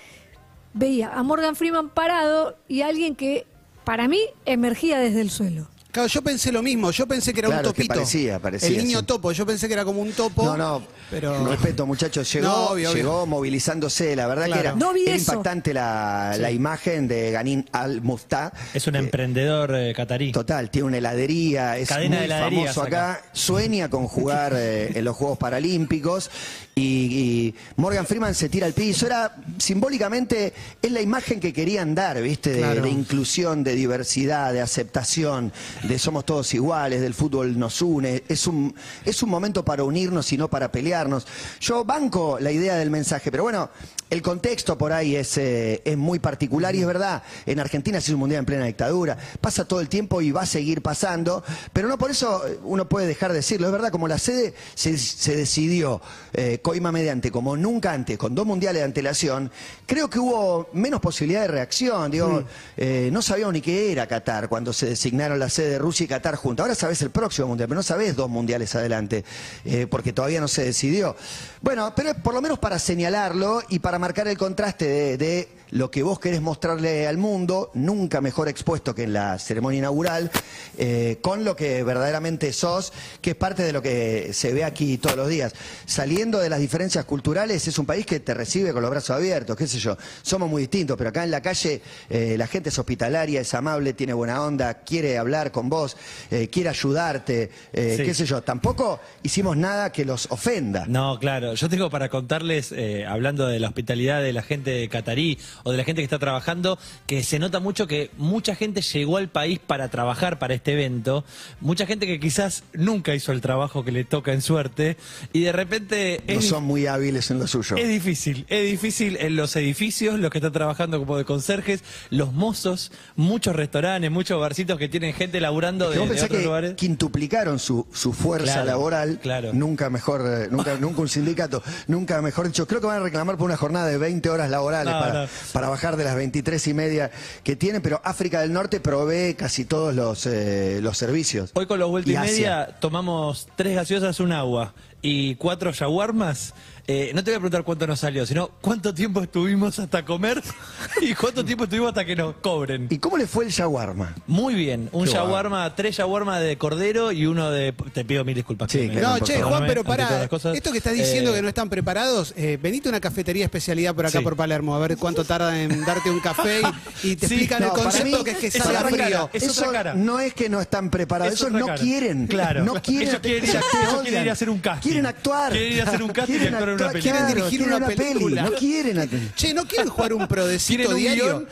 [0.73, 3.45] veía a Morgan Freeman parado y alguien que
[3.83, 5.67] para mí emergía desde el suelo.
[5.97, 7.93] Claro, yo pensé lo mismo, yo pensé que era Claro, un que topito.
[7.95, 9.05] parecía, parecía, El niño sí.
[9.07, 10.45] topo, yo pensé que era como un topo.
[10.45, 12.93] No, no, pero respeto muchachos, llegó, No, obvio, obvio.
[13.01, 14.61] llegó movilizándose, la verdad Claro.
[14.61, 15.31] que era, No vi era eso.
[15.31, 18.53] impactante la, la imagen de Ganin Al-Muftah.
[18.75, 20.31] Es un Eh, emprendedor eh, catarí.
[20.31, 23.21] Total, tiene una heladería, es Cadena muy de heladerías famoso acá.
[23.33, 26.29] sueña con jugar eh, en los Juegos Paralímpicos
[26.75, 29.07] y, y Morgan Freeman se tira al piso.
[29.07, 32.51] Era simbólicamente, es la imagen que querían dar, ¿viste?
[32.51, 32.83] De, Claro.
[32.83, 35.51] de inclusión, de diversidad, de aceptación,
[35.87, 38.73] de somos todos iguales, del fútbol nos une, es un,
[39.05, 41.25] es un momento para unirnos y no para pelearnos.
[41.59, 43.69] Yo banco la idea del mensaje, pero bueno,
[44.09, 48.11] el contexto por ahí es, eh, es muy particular y es verdad, en Argentina se
[48.11, 51.43] hizo un mundial en plena dictadura, pasa todo el tiempo y va a seguir pasando,
[51.73, 54.53] pero no por eso eh, uno puede dejar de decirlo, es verdad, como la sede
[54.75, 56.01] se, se decidió
[56.33, 59.51] eh, coima mediante como nunca antes, con dos mundiales de antelación,
[59.85, 62.43] creo que hubo menos posibilidad de reacción, digo,
[62.77, 66.35] eh, no sabíamos ni qué era Qatar cuando se designaron la sede Rusia y Qatar
[66.35, 69.23] juntos, ahora sabes el próximo mundial, pero no sabes dos mundiales adelante,
[69.65, 71.15] eh, porque todavía no se decidió.
[71.61, 76.03] Bueno, pero por lo menos para señalarlo y para marcar el contraste de lo que
[76.03, 80.31] vos querés mostrarle al mundo, nunca mejor expuesto que en la ceremonia inaugural,
[80.77, 84.97] eh, con lo que verdaderamente sos, que es parte de lo que se ve aquí
[84.97, 85.53] todos los días.
[85.85, 89.55] Saliendo de las diferencias culturales, es un país que te recibe con los brazos abiertos,
[89.57, 89.97] qué sé yo.
[90.21, 93.93] Somos muy distintos, pero acá en la calle eh, la gente es hospitalaria, es amable,
[93.93, 95.97] tiene buena onda, quiere hablar con vos,
[96.31, 98.03] eh, quiere ayudarte, Sí.
[98.03, 98.41] qué sé yo.
[98.41, 100.85] Tampoco hicimos nada que los ofenda.
[100.87, 101.53] No, claro.
[101.53, 102.73] Yo tengo para contarles,
[103.07, 106.77] hablando de la hospitalidad de la gente catarí o de la gente que está trabajando,
[107.05, 111.23] que se nota mucho que mucha gente llegó al país para trabajar para este evento.
[111.61, 114.97] Mucha gente que quizás nunca hizo el trabajo que le toca en suerte.
[115.33, 117.75] Y de repente No es, son muy hábiles en lo suyo.
[117.77, 118.45] es difícil.
[118.49, 123.55] Es difícil en los edificios, los que están trabajando como de conserjes, los mozos, muchos
[123.55, 126.73] restaurantes, muchos barcitos que tienen gente laburando Que de, vos de otros que lugares.
[126.75, 129.19] quintuplicaron su, su fuerza Claro, laboral.
[129.21, 129.51] claro.
[129.53, 132.65] Nunca mejor, eh, nunca, nunca un sindicato, nunca mejor dicho.
[132.67, 135.29] Creo que van a reclamar por una jornada de 20 horas laborales No, para, no.
[135.51, 137.11] Para bajar de las 23 y media
[137.43, 141.51] que tienen, pero África del Norte provee casi todos los, eh, los servicios.
[141.53, 146.53] Hoy con los vuelta y, media tomamos tres gaseosas, un agua y cuatro shawarmas.
[146.89, 150.41] Eh, no te voy a preguntar cuánto nos salió, sino cuánto tiempo estuvimos hasta comer
[151.01, 152.87] y cuánto tiempo estuvimos hasta que nos cobren.
[152.89, 154.15] ¿Y cómo le fue el shawarma?
[154.25, 157.73] Muy bien, un Qué shawarma, tres shawarma de cordero y uno de...
[157.93, 158.71] Te pido mil disculpas.
[158.71, 159.41] Sí, claro, No, che.
[159.41, 160.23] Juan, pero pará.
[160.53, 163.93] Esto que estás diciendo eh, que no están preparados, eh, venite a una cafetería especialidad
[163.93, 164.23] por acá Sí.
[164.23, 166.61] por Palermo, a ver cuánto tarda en darte un café
[167.03, 168.79] y, y te Sí, explican el No, para concepto mí, que es que es salga
[168.79, 169.05] otra cara.
[169.05, 169.29] frío.
[169.33, 169.93] Es eso otra cara.
[169.93, 171.81] no es que no están preparados, Es ellos otra no cara.
[171.81, 172.27] quieren.
[172.27, 172.63] Claro.
[172.63, 173.09] No quieren.
[173.09, 174.03] Ellos quieren ir a- te ellos odian.
[174.05, 174.81] quieren ir a hacer un casting.
[174.89, 175.51] Quieren actuar.
[175.51, 177.17] Quieren ir a hacer un casting y actuar en una película.
[177.17, 178.41] Quieren dirigir una peli, película.
[178.43, 178.97] No quieren.
[178.97, 181.23] act- Che, ¿no quieren jugar un prodecito ¿Quieren un diario?
[181.25, 181.47] guion?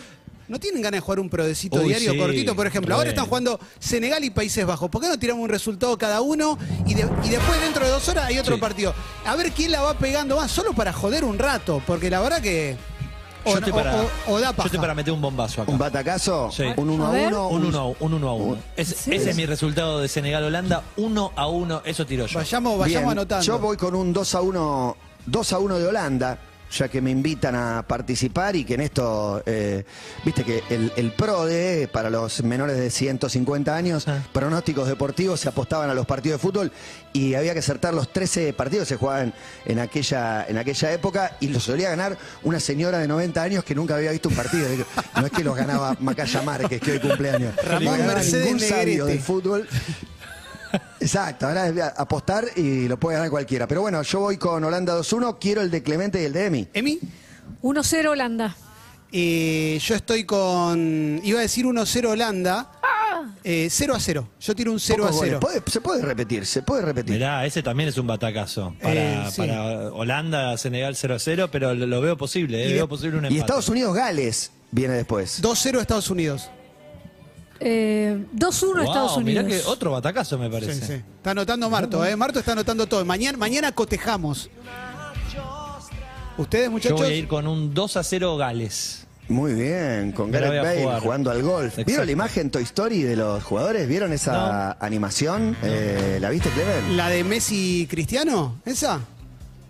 [0.47, 2.55] ¿No tienen ganas de jugar un prodecito Uy, diario sí, cortito?
[2.55, 3.09] Por ejemplo, ahora bueno.
[3.09, 4.91] están jugando Senegal y Países Bajos.
[4.91, 8.07] ¿Por qué no tiramos un resultado cada uno y, de- y después dentro de dos
[8.09, 8.61] horas hay otro Sí.
[8.61, 8.93] partido?
[9.25, 12.41] A ver quién la va pegando más, solo para joder un rato, porque la verdad
[12.41, 12.77] que...
[13.47, 14.67] O, Yo estoy o- para, o- o da yo paja.
[14.67, 15.71] estoy para meter un bombazo acá.
[15.71, 16.63] Un batacazo, Sí.
[16.77, 17.27] un 1 A a ver.
[17.27, 17.47] 1.
[17.49, 18.29] Un 1 a 1.
[18.29, 18.57] a 1.
[18.75, 19.13] Es- Sí.
[19.15, 20.83] Ese es mi resultado de Senegal-Holanda.
[20.97, 21.81] 1 a 1.
[21.85, 22.37] Eso tiro yo.
[22.39, 23.45] Vayamos, vayamos Bien, anotando.
[23.45, 26.37] Yo voy con un 2 a 1, 2 a 1 de Holanda,
[26.71, 29.85] ya que me invitan a participar y que en esto, eh,
[30.25, 34.21] viste que el, el PRODE, para los menores de 150 años, Ah.
[34.33, 36.71] pronósticos deportivos, se apostaban a los partidos de fútbol
[37.13, 39.33] y había que acertar los 13 partidos que se jugaban
[39.65, 43.75] en aquella, en aquella época y los solía ganar una señora de 90 años que
[43.75, 44.67] nunca había visto un partido.
[45.15, 47.55] No es que los ganaba Macaya Márquez, que hoy cumpleaños.
[47.63, 49.67] Ramón No Mercedes ningún sabio del fútbol.
[50.99, 53.67] Exacto, ahora es apostar y lo puede ganar cualquiera.
[53.67, 56.67] Pero bueno, yo voy con Holanda 2-1, quiero el de Clemente y el de Emi.
[56.73, 56.99] ¿Emi?
[57.61, 58.55] 1-0 Holanda.
[59.11, 61.21] Eh, yo estoy con.
[61.23, 62.71] Iba a decir 1-0 Holanda.
[63.43, 64.27] Eh, 0 a 0.
[64.39, 65.31] Yo tiro un 0 a Pocos goles.
[65.33, 65.39] 0.
[65.39, 67.13] Puede- se puede repetir, se puede repetir.
[67.13, 68.75] Mirá, ese también es un batacazo.
[68.81, 69.37] Para, Eh, sí.
[69.37, 72.63] para Holanda, Senegal 0 a 0, pero lo, lo veo posible.
[72.63, 73.39] eh, Y de- veo posible un Y empate.
[73.39, 75.41] Estados Unidos-Gales viene después.
[75.41, 76.49] 2-0 Estados Unidos.
[77.59, 79.63] Eh, 2-1 Wow, Estados mirá Unidos.
[79.63, 80.73] que otro batacazo me parece.
[80.73, 80.93] Sí, sí.
[80.93, 82.15] Está anotando Marto, ¿eh?
[82.15, 83.03] Marto está anotando todo.
[83.05, 84.49] Mañana, mañana cotejamos.
[86.37, 86.99] ¿Ustedes, Yo muchachos?
[86.99, 89.01] voy a ir con un 2 a 0 Gales.
[89.27, 91.01] Muy bien, con Gareth Bale jugar.
[91.01, 91.77] jugando al golf.
[91.85, 93.87] ¿Vieron la imagen Toy Story de los jugadores?
[93.87, 95.57] ¿Vieron esa animación?
[95.63, 96.95] Eh, ¿La viste, Clemen?
[96.97, 98.59] ¿La de Messi y Cristiano?
[98.65, 98.99] ¿Esa?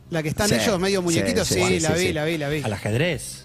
[0.10, 1.48] ¿La que están Sí, ellos medio muñequitos?
[1.48, 2.14] Sí, sí, la sí, vi, sí.
[2.14, 2.64] la vi, la vi.
[2.64, 3.45] Al ajedrez.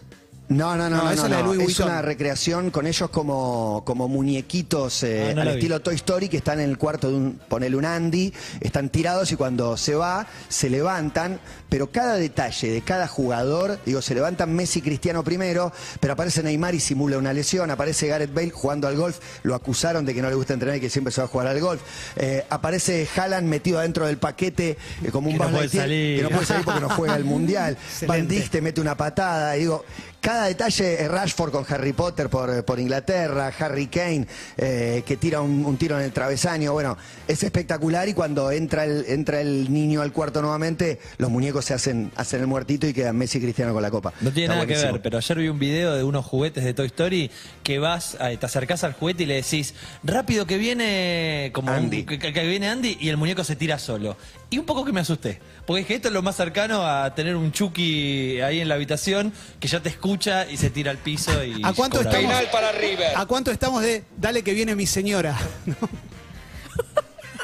[0.51, 1.49] No, no, no, No, no, esa no, es la de no.
[1.55, 1.89] Louis Es Vuitton.
[1.89, 5.55] una recreación con ellos como, como muñequitos eh, Ah, al vi.
[5.55, 9.31] estilo Toy Story que están en el cuarto de un, ponele un Andy, están tirados
[9.33, 14.53] y cuando se va se levantan, pero cada detalle de cada jugador, digo, se levantan
[14.53, 18.89] Messi y Cristiano primero, pero aparece Neymar y simula una lesión, aparece Gareth Bale jugando
[18.89, 21.27] al golf, lo acusaron de que no le gusta entrenar y que siempre se va
[21.27, 21.81] a jugar al golf,
[22.17, 26.17] Eh, aparece Haaland metido adentro del paquete eh, como un Que no puede salir.
[26.19, 27.77] que no puede salir porque no juega el Mundial,
[28.09, 28.27] Van.
[28.27, 29.85] Dijk te mete una patada, digo,
[30.21, 35.41] cada detalle, eh, Rashford con Harry Potter por, por Inglaterra, Harry Kane eh, que tira
[35.41, 39.73] un, un tiro en el travesaño, bueno, es espectacular y cuando entra el, entra el
[39.73, 43.41] niño al cuarto nuevamente, los muñecos se hacen, hacen el muertito y quedan Messi y
[43.41, 44.13] Cristiano con la copa.
[44.21, 46.75] No tiene Está nada que ver, pero ayer vi un video de unos juguetes de
[46.75, 47.31] Toy Story
[47.63, 52.05] que vas, te acercás al juguete y le decís, rápido que viene como un- Andy.
[52.05, 54.17] que, que viene Andy y el muñeco se tira solo.
[54.51, 57.37] Y un poco que me asusté, porque dije, esto es lo más cercano a tener
[57.37, 61.45] un Chucky ahí en la habitación que ya te escucha y se tira al piso
[61.45, 62.41] y ¿A cuánto cobra estamos?
[62.41, 62.51] vida.
[62.51, 63.13] para River.
[63.17, 65.39] ¿A cuánto estamos de dale que viene mi señora?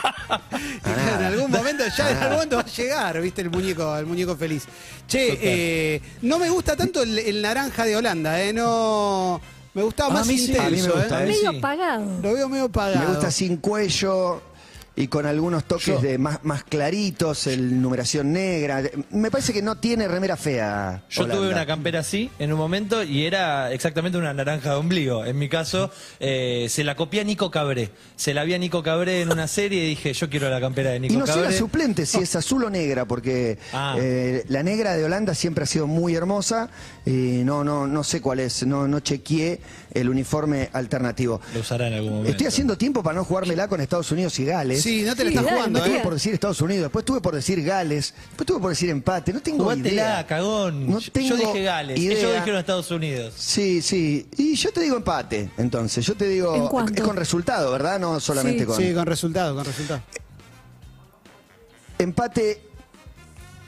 [0.84, 4.36] En algún momento, ya en algún momento va a llegar, viste, el muñeco, el muñeco
[4.36, 4.64] feliz.
[5.06, 9.40] Che, eh, no me gusta tanto el, el naranja de Holanda, eh, no.
[9.74, 11.24] Me gustaba A más mí sí, intenso, a mí me gusta, eh.
[11.24, 11.26] ¿eh?
[11.26, 11.58] Medio sí.
[11.58, 12.20] apagado.
[12.22, 13.00] Lo veo medio pagado.
[13.00, 14.42] Me gusta sin cuello
[14.98, 16.00] y con algunos toques Yo.
[16.00, 18.82] de más, más claritos, el numeración negra.
[19.10, 21.04] Me parece que no tiene remera fea.
[21.10, 21.40] Yo Holanda.
[21.42, 25.24] tuve una campera así en un momento y era exactamente una naranja de ombligo.
[25.26, 27.90] En mi caso, eh, se la copié a Nico Cabré.
[28.16, 30.90] Se la vi a Nico Cabré en una serie y dije, yo quiero la campera
[30.90, 31.42] de Nico Y no Cabré.
[31.44, 33.96] la suplente, si es azul o negra, porque Ah.
[33.98, 36.70] eh, la negra de Holanda siempre ha sido muy hermosa.
[37.04, 39.60] Y no, no, no sé cuál es, no, no chequeé
[39.92, 41.40] el uniforme alternativo.
[41.54, 42.30] Lo usará en algún momento.
[42.30, 44.82] Estoy haciendo tiempo para no jugármela con Estados Unidos y Gales.
[44.82, 46.00] Sí, no te la Sí, estás dale, jugando, Estuve ¿eh?
[46.02, 49.40] Por decir Estados Unidos, después tuve por decir Gales, después tuve por decir empate, no
[49.40, 50.26] tengo Jugátela, idea.
[50.26, 50.90] cagón.
[50.90, 52.18] No Yo- tengo yo dije Gales, idea.
[52.18, 53.34] ellos dijeron Estados Unidos.
[53.36, 54.26] Sí, sí.
[54.36, 56.04] Y yo te digo empate, entonces.
[56.04, 56.54] Yo te digo.
[56.54, 56.94] ¿En?
[56.94, 57.98] Es con resultado, ¿verdad?
[58.00, 58.66] No solamente Sí.
[58.66, 58.76] con.
[58.76, 60.02] Sí, con resultado, con resultado.
[61.98, 62.60] Empate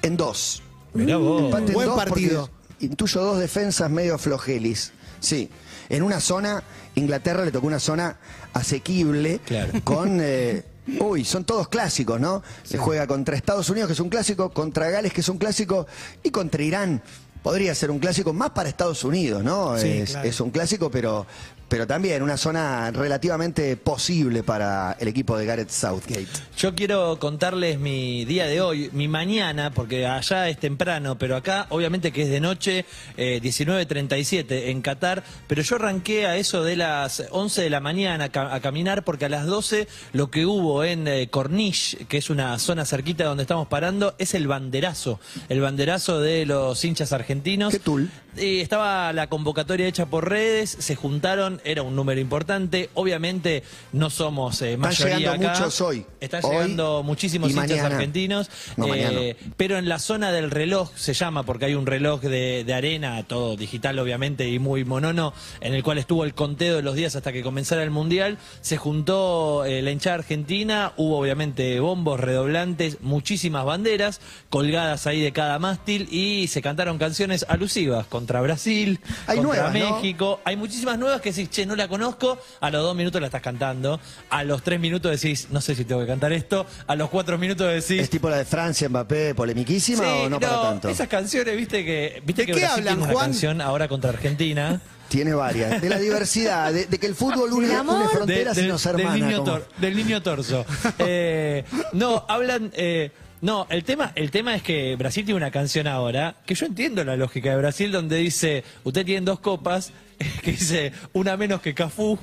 [0.02, 0.62] en dos.
[0.94, 1.42] Mirá vos.
[1.42, 2.50] Empate en Buen dos partido.
[2.81, 4.92] Intuyo dos defensas medio flojelis.
[5.20, 5.48] Sí.
[5.88, 6.62] En una zona,
[6.94, 8.16] Inglaterra le tocó una zona
[8.53, 9.40] asequible.
[9.44, 9.72] Claro.
[9.85, 10.18] Con.
[10.20, 10.64] eh,
[11.01, 12.42] uy, son todos clásicos, ¿no?
[12.62, 15.87] Se juega contra Estados Unidos, que es un clásico, contra Gales, que es un clásico,
[16.22, 17.03] y contra Irán.
[17.42, 19.79] Podría ser un clásico más para Estados Unidos, ¿no?
[19.79, 20.29] Sí, es, claro.
[20.29, 21.27] es un clásico, pero,
[21.68, 26.26] pero también una zona relativamente posible para el equipo de Gareth Southgate.
[26.57, 31.66] Yo quiero contarles mi día de hoy, mi mañana, porque allá es temprano, pero acá
[31.70, 32.85] obviamente que es de noche,
[33.16, 38.24] eh, 19.37 en Qatar, pero yo arranqué a eso de las 11 de la mañana
[38.24, 42.18] a, ca- a caminar porque a las 12 lo que hubo en eh, Corniche, que
[42.18, 47.12] es una zona cerquita donde estamos parando, es el banderazo, el banderazo de los hinchas
[47.12, 47.72] argentinos.
[47.72, 48.11] ¿Qué tul?
[48.37, 52.90] Y estaba la convocatoria hecha por redes, se juntaron, era un número importante.
[52.94, 55.59] Obviamente no somos eh, Están mayoría llegando acá.
[55.59, 56.07] muchos hoy.
[56.21, 57.87] Están Hoy llegando muchísimos hinchas mañana.
[57.97, 58.51] argentinos.
[58.77, 62.64] No, eh, pero en la zona del reloj se llama, porque hay un reloj de,
[62.64, 66.83] de arena, todo digital obviamente y muy monono, en el cual estuvo el conteo de
[66.83, 68.38] los días hasta que comenzara el mundial.
[68.61, 75.33] Se juntó eh, la hinchada argentina, hubo obviamente bombos redoblantes, muchísimas banderas colgadas ahí de
[75.33, 79.97] cada mástil y se cantaron canciones alusivas contra Brasil, Hay contra nuevas, ¿no?
[80.01, 80.40] México.
[80.44, 82.38] Hay muchísimas nuevas que decís, che, no la conozco.
[82.61, 84.00] A los dos minutos la estás cantando.
[84.30, 86.66] A los tres minutos decís, no sé si tengo que cantar esto.
[86.87, 88.02] A los cuatro minutos decís.
[88.02, 90.88] ¿Es tipo la de Francia, Mbappé, polemiquísima "Sí, o no, para tanto?
[90.88, 93.24] Esas canciones, viste que, viste ¿De que qué Brasil hablan, tiene una Juan?
[93.26, 94.80] canción ahora contra Argentina.
[95.08, 95.80] Tiene varias.
[95.80, 98.68] De la diversidad, de, de que el fútbol une, Del une De- fronteras y del-
[98.70, 99.16] nos del, hermana.
[99.26, 100.66] niño como- tor- del niño torso.
[100.98, 102.70] Eh, no, hablan.
[102.74, 106.66] eh, no, el tema, el tema es que Brasil tiene una canción ahora, que yo
[106.66, 109.92] entiendo la lógica de Brasil, donde dice, usted tiene dos copas,
[110.42, 112.18] que dice, una menos que Cafú.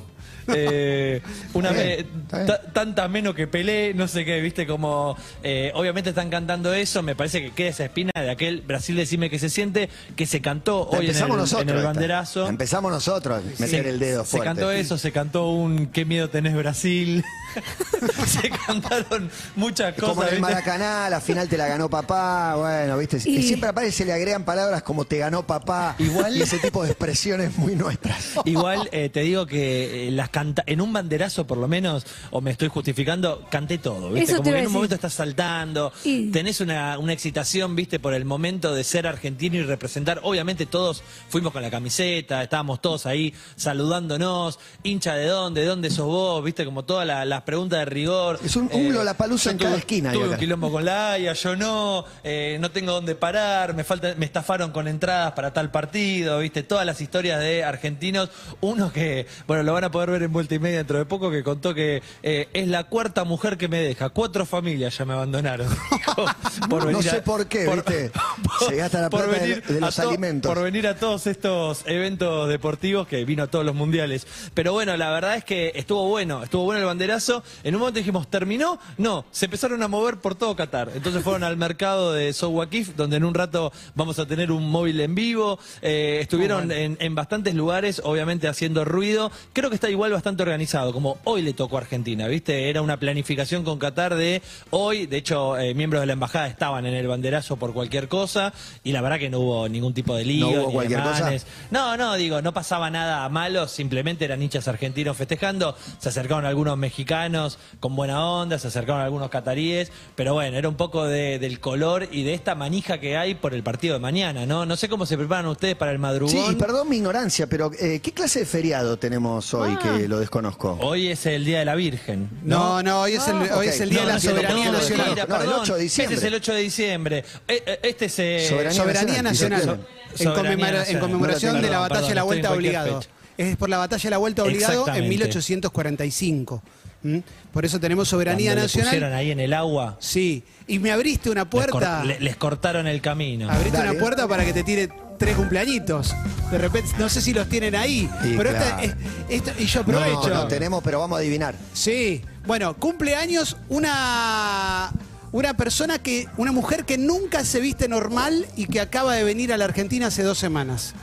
[0.47, 1.21] eh,
[1.55, 2.47] una Está bien, está bien.
[2.47, 7.01] ta- tanta menos que Pelé, no sé qué, viste, como eh, obviamente están cantando eso,
[7.01, 10.41] me parece que queda esa espina de aquel Brasil decime que se siente, que se
[10.41, 11.63] cantó La hoy en el, empezamos nosotros.
[11.63, 11.87] en el esta.
[11.87, 12.43] banderazo.
[12.43, 14.45] La Empezamos nosotros, meter Se- el dedo Se fuerte.
[14.47, 17.23] cantó eso, se cantó un qué miedo tenés Brasil.
[18.27, 20.29] se cantaron muchas Como cosas.
[20.31, 20.53] en el ¿viste?
[20.53, 23.17] Maracaná, la final te la ganó papá, bueno, viste.
[23.25, 25.95] Y, Y- siempre aparece, le agregan palabras como te ganó papá.
[25.97, 28.33] Igual- Y ese tipo de expresiones muy nuestras.
[28.45, 32.41] Igual eh, te digo que eh, las canta en un banderazo por lo menos, o
[32.41, 34.31] me estoy justificando, canté todo, ¿viste?
[34.31, 34.75] Eso Como te que iba en un decir.
[34.75, 37.99] momento estás saltando, Y- tenés una, una excitación, ¿viste?
[37.99, 40.19] Por el momento de ser argentino y representar.
[40.23, 45.89] Obviamente todos fuimos con la camiseta, estábamos todos ahí saludándonos, hincha de dónde, de dónde
[45.89, 46.65] sos vos, ¿viste?
[46.65, 48.39] Como todas la- las preguntas de rigor.
[48.43, 51.33] Es un- un Lollapalooza yo en cada tuve- esquina, Tuve un quilombo con la Haya,
[51.33, 55.71] yo no, eh, no tengo dónde parar, me falta, me estafaron con entradas para tal
[55.71, 58.29] partido, viste, todas las historias de argentinos,
[58.61, 61.29] uno que, bueno, lo van a poder ver en vuelta y media dentro de poco,
[61.31, 65.13] que contó que eh, es la cuarta mujer que me deja, cuatro familias ya me
[65.13, 65.67] abandonaron.
[65.91, 66.25] Dijo,
[66.69, 68.11] por No sé por qué, ¿viste?
[68.67, 70.53] Se gasta la plata de- los to- alimentos.
[70.53, 74.25] Por venir a todos estos eventos deportivos que vino a todos los mundiales.
[74.53, 77.43] Pero bueno, la verdad es que estuvo bueno, estuvo bueno el banderazo.
[77.63, 78.79] En un momento dijimos, ¿terminó?
[78.97, 80.91] No, se empezaron a mover por todo Qatar.
[80.95, 84.99] Entonces fueron al mercado de Sowakif, donde en un rato vamos a tener un móvil
[85.01, 85.59] en vivo.
[85.81, 87.64] Eh, estuvieron en, en bastantes lugares,
[88.03, 89.31] obviamente haciendo ruido.
[89.53, 92.69] Creo que está igual bastante organizado, como hoy le tocó a Argentina, ¿viste?
[92.69, 95.05] Era una planificación con Qatar de hoy.
[95.05, 98.53] De hecho, eh, miembros de la embajada estaban en el banderazo por cualquier cosa.
[98.83, 100.45] Y la verdad que no hubo ningún tipo de lío.
[100.51, 101.11] ¿No hubo ni cualquier cosa?
[101.13, 101.45] desmanes.
[101.71, 106.77] No, no, digo, no pasaba nada malo, simplemente eran hinchas argentinos festejando, se acercaron algunos
[106.77, 111.59] mexicanos con buena onda, se acercaron algunos cataríes, pero bueno, era un poco de- del
[111.59, 114.65] color y de esta manija que hay por el partido de mañana, ¿no?
[114.65, 116.49] No sé cómo se preparan ustedes para el madrugón.
[116.49, 119.79] Sí, perdón mi ignorancia, pero eh, ¿qué clase de feriado tenemos hoy Ah.
[119.81, 120.77] que lo desconozco?
[120.81, 122.29] Hoy es el Día de la Virgen.
[122.43, 123.73] No, no, hoy es el, Ah, hoy ok.
[123.73, 125.15] es el día No, de la soberanía no, nacional.
[125.27, 126.15] no, no, el 8 de diciembre.
[126.15, 127.17] Este es el 8 de diciembre.
[127.47, 128.19] Eh, eh, Este es...
[128.19, 129.87] eh, Soberanía Soberanía nacional, nacional.
[130.11, 131.01] En, Soberanía conmemora- en nacional.
[131.01, 133.01] conmemoración de la batalla de Perdón, la vuelta obligado.
[133.01, 133.09] fecha.
[133.37, 135.09] Es por la batalla de la vuelta obligado en Exactamente.
[135.09, 136.61] 1845.
[137.03, 137.19] ¿Mm?
[137.53, 138.89] Por eso tenemos soberanía cuando le nacional.
[138.89, 142.03] pusieron ahí en el agua, Sí, y me abriste una les, cor- puerta.
[142.03, 143.47] le- les cortaron el camino.
[143.49, 143.91] Abriste Dale.
[143.91, 146.13] una puerta para que te tire tres cumpleañitos.
[146.51, 148.09] De repente, no sé si los tienen ahí.
[148.23, 148.83] Sí, pero esta- claro.
[148.83, 148.95] es-
[149.29, 150.29] esto- y yo No, aprovecho.
[150.33, 151.55] no tenemos, pero vamos a adivinar.
[151.73, 154.91] Sí, bueno, cumpleaños una
[155.31, 159.51] una persona que una mujer que nunca se viste normal y que acaba de venir
[159.51, 160.93] a la Argentina hace dos semanas.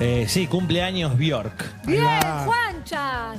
[0.00, 1.84] Eh, sí, cumpleaños Bjork.
[1.86, 2.04] Bien.
[2.44, 3.32] Juancha.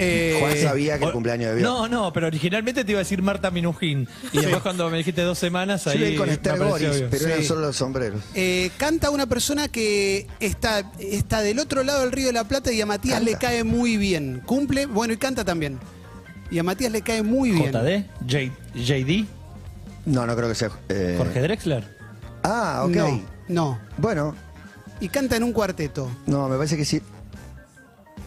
[0.00, 1.66] Eh, Juan sabía que el cumpleaños de Bjork.
[1.72, 4.06] No, no, pero originalmente te iba a decir Marta Minujín.
[4.32, 5.96] Y después cuando me dijiste dos semanas, Yo ahí.
[5.98, 6.90] iba a ir con Esther obvio.
[7.10, 7.24] pero Sí.
[7.24, 8.22] eran solo los sombreros.
[8.34, 12.72] eh, canta una persona que está, está del otro lado del Río de la Plata
[12.72, 13.30] y a Matías Canta.
[13.32, 14.40] le cae muy bien.
[14.46, 15.78] Cumple, bueno, y canta también.
[16.50, 17.72] Y a Matías le cae muy bien.
[17.72, 19.26] JD, J- JD,
[20.06, 20.70] No, no creo que sea.
[20.88, 21.84] eh, Jorge Drexler.
[22.42, 22.94] Ah, ok.
[22.96, 23.78] No, no.
[23.98, 24.34] Bueno,
[25.00, 26.10] Y canta en un cuarteto.
[26.26, 27.00] no, me parece que sí.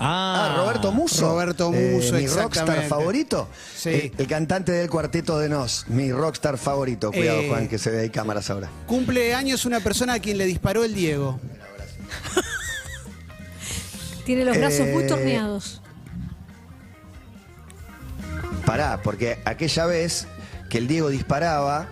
[0.03, 1.27] Ah, Ah, Roberto Muso.
[1.29, 3.47] Roberto Eh, Muso, mi rockstar favorito.
[3.75, 3.89] Sí.
[3.89, 5.85] El, el cantante del cuarteto de Nos.
[5.89, 7.11] Mi rockstar favorito.
[7.11, 7.47] Cuidado, Eh.
[7.49, 8.67] Juan, que se ve ahí cámaras ahora.
[8.87, 11.39] Cumple años una persona a quien le disparó el Diego.
[14.25, 15.81] Tiene los brazos muy Eh, torneados.
[18.65, 20.27] Pará, porque aquella vez
[20.69, 21.87] que el Diego disparaba,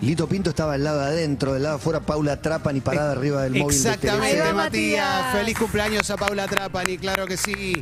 [0.00, 3.12] Lito Pinto estaba al lado de adentro, del lado de afuera Paula Trapan y parada
[3.12, 4.36] arriba del móvil Exactamente.
[4.38, 4.54] Matías.
[4.54, 5.32] Matías.
[5.32, 7.74] Feliz cumpleaños a Paula Trapani, claro que sí.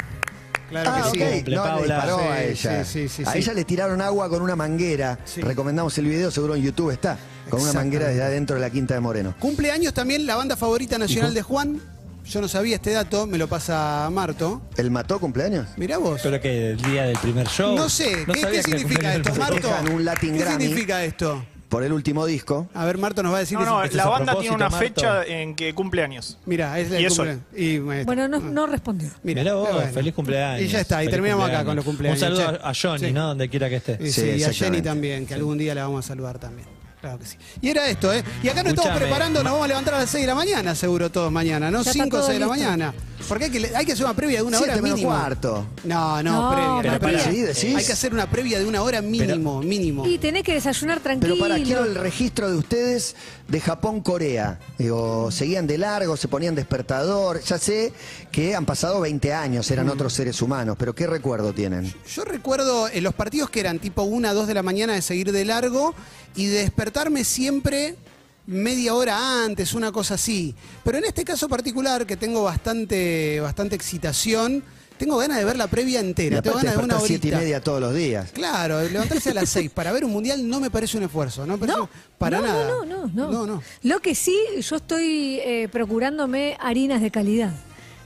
[0.70, 1.42] Claro Ah, que sí.
[1.44, 1.80] No, le Paula.
[1.96, 2.84] disparó a ella.
[2.84, 3.38] sí, sí, sí, a sí.
[3.38, 5.18] ella le tiraron agua con una manguera.
[5.24, 5.40] Sí.
[5.40, 7.18] Recomendamos el video, seguro en YouTube está.
[7.50, 9.34] Con una manguera desde adentro de la Quinta de Moreno.
[9.40, 11.80] Cumpleaños también la banda favorita nacional de Juan.
[12.24, 14.62] Yo no sabía este dato, me lo pasa Marto.
[14.78, 15.66] ¿El mató cumpleaños?
[15.76, 16.20] Mirá vos.
[16.22, 17.74] Pero que el día del primer show.
[17.76, 19.68] No sé, ¿qué, significa el esto, Marto?
[19.92, 20.64] Un Latin ¿Qué Grammy.
[20.64, 21.44] significa esto?
[21.74, 22.68] Por el último disco.
[22.72, 24.78] A ver, Marto nos va a decir No, no, la banda tiene una Marto.
[24.86, 26.38] fecha en que cumpleaños.
[26.46, 27.16] Mira, es el Y eso.
[27.24, 27.44] cumpleaños.
[27.56, 29.10] Y, Bueno, no, no respondió.
[29.24, 29.92] mira, Mirá vos, bueno.
[29.92, 30.62] feliz cumpleaños.
[30.62, 32.22] Y ya está, y Feliz terminamos acá con los cumpleaños.
[32.22, 32.60] Un saludo che.
[32.62, 33.12] a Johnny, Sí.
[33.12, 33.26] ¿no?
[33.26, 33.98] Donde quiera que esté.
[34.00, 34.82] Y, Sí, sí, y a Jenny exactamente.
[34.88, 36.68] también, que algún día la vamos a saludar también.
[37.00, 37.36] Claro que sí.
[37.60, 38.22] Y era esto, ¿eh?
[38.42, 39.00] Y acá nos estamos Escuchame.
[39.00, 41.78] preparando, nos vamos a levantar a las 6 de la mañana, seguro todos mañana, ¿no?
[41.82, 42.64] Ya está 5 o todo 6 de la listo.
[42.70, 42.94] mañana.
[43.28, 45.14] Porque hay que, hay que hacer una previa de una Siete hora menos mínimo.
[45.14, 45.66] cuarto.
[45.84, 46.98] No, no, No, previa.
[47.00, 47.24] pero previa.
[47.32, 47.76] Sí, decís.
[47.76, 50.06] Hay que hacer una previa de una hora mínimo, mínimo.
[50.06, 51.34] Y tenés que desayunar tranquilo.
[51.34, 53.16] Pero para, quiero el registro de ustedes
[53.48, 54.58] de Japón-Corea.
[54.78, 57.40] Digo, seguían de largo, se ponían despertador.
[57.42, 57.92] Ya sé
[58.30, 61.92] que han pasado 20 años, eran otros seres humanos, pero ¿qué recuerdo tienen?
[62.14, 65.32] Yo recuerdo en los partidos que eran tipo 1, 2 de la mañana de seguir
[65.32, 65.94] de largo
[66.36, 67.96] y de despertarme siempre
[68.46, 70.54] media hora antes, una cosa así.
[70.84, 74.62] Pero en este caso particular, que tengo bastante, bastante excitación,
[74.98, 76.40] tengo ganas de ver la previa entera.
[76.40, 77.40] Tengo ganas de una despertar siete y horita.
[77.44, 78.30] media todos los días.
[78.32, 81.56] Claro, levantarse a las 6 para ver un mundial no me parece un esfuerzo, no
[81.56, 82.68] me No, para no, nada.
[82.68, 83.62] No, no, no, no, no.
[83.82, 87.52] Lo que sí, yo estoy eh, procurándome harinas de calidad.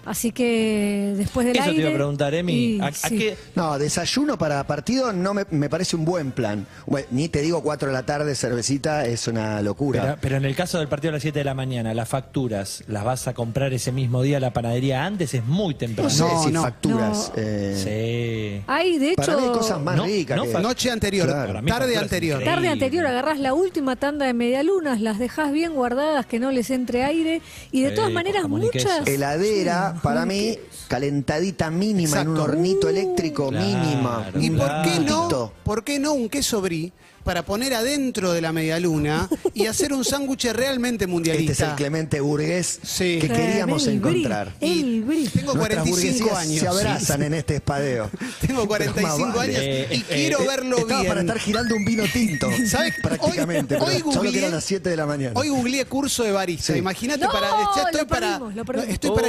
[0.08, 2.52] Así que después del Eso te iba a preguntar, Emi.
[2.76, 3.18] y- ¿A, a sí.
[3.18, 3.36] qué?
[3.54, 6.66] No, desayuno para partido no me, me parece un buen plan.
[6.86, 10.02] Bueno, ni te digo 4 de la tarde, cervecita, es una locura.
[10.02, 12.82] Pero, pero en el caso del partido a las 7 de la mañana, las facturas,
[12.88, 15.34] ¿las vas a comprar ese mismo día a la panadería antes?
[15.34, 16.08] Es muy temprano.
[16.08, 16.62] no sé No, si no.
[16.62, 17.32] facturas.
[17.36, 17.42] No.
[17.42, 17.74] eh,
[18.58, 18.64] Sí.
[18.66, 19.16] Hay, de hecho...
[19.22, 20.36] Para mí hay cosas más No, ricas.
[20.36, 21.46] no, que- fa- Noche anterior, Claro.
[21.48, 22.42] Para mí tarde anterior.
[22.42, 26.70] Tarde anterior agarrás la última tanda de medialunas, las dejás bien guardadas, que no les
[26.70, 27.40] entre aire.
[27.72, 28.72] Y de Sí, todas maneras, y muchas.
[28.72, 28.88] queso.
[29.06, 30.58] Heladera, Sí, para mí,
[30.88, 32.42] calentadita mínima en un Exacto.
[32.52, 33.66] hornito eléctrico Claro.
[33.66, 34.30] mínima.
[34.38, 35.52] ¿Y por qué no?
[35.64, 36.92] ¿Por qué no un queso brie
[37.28, 41.52] para poner adentro de la medialuna y hacer un sándwich realmente mundialista.
[41.52, 43.18] Este es el Clemente Burgués Sí.
[43.20, 44.54] que queríamos encontrar.
[44.58, 45.28] Brie.
[45.28, 46.60] Tengo Nuestras 45 burguesías años.
[46.60, 48.10] Se abrazan en este espadeo.
[48.40, 49.56] Tengo 45 Más vale.
[49.56, 51.08] años Eh, y eh, quiero eh, verlo Estaba bien.
[51.10, 52.48] para estar girando un vino tinto.
[52.66, 52.94] ¿Sabes?
[53.02, 53.76] Prácticamente.
[53.76, 55.32] Hoy- hoy solo que googleé- eran las 7 de la mañana.
[55.38, 56.72] Hoy googleé curso de barista.
[56.72, 56.78] Sí.
[56.78, 57.50] Imagínate No, para.
[57.76, 58.40] Ya estoy para.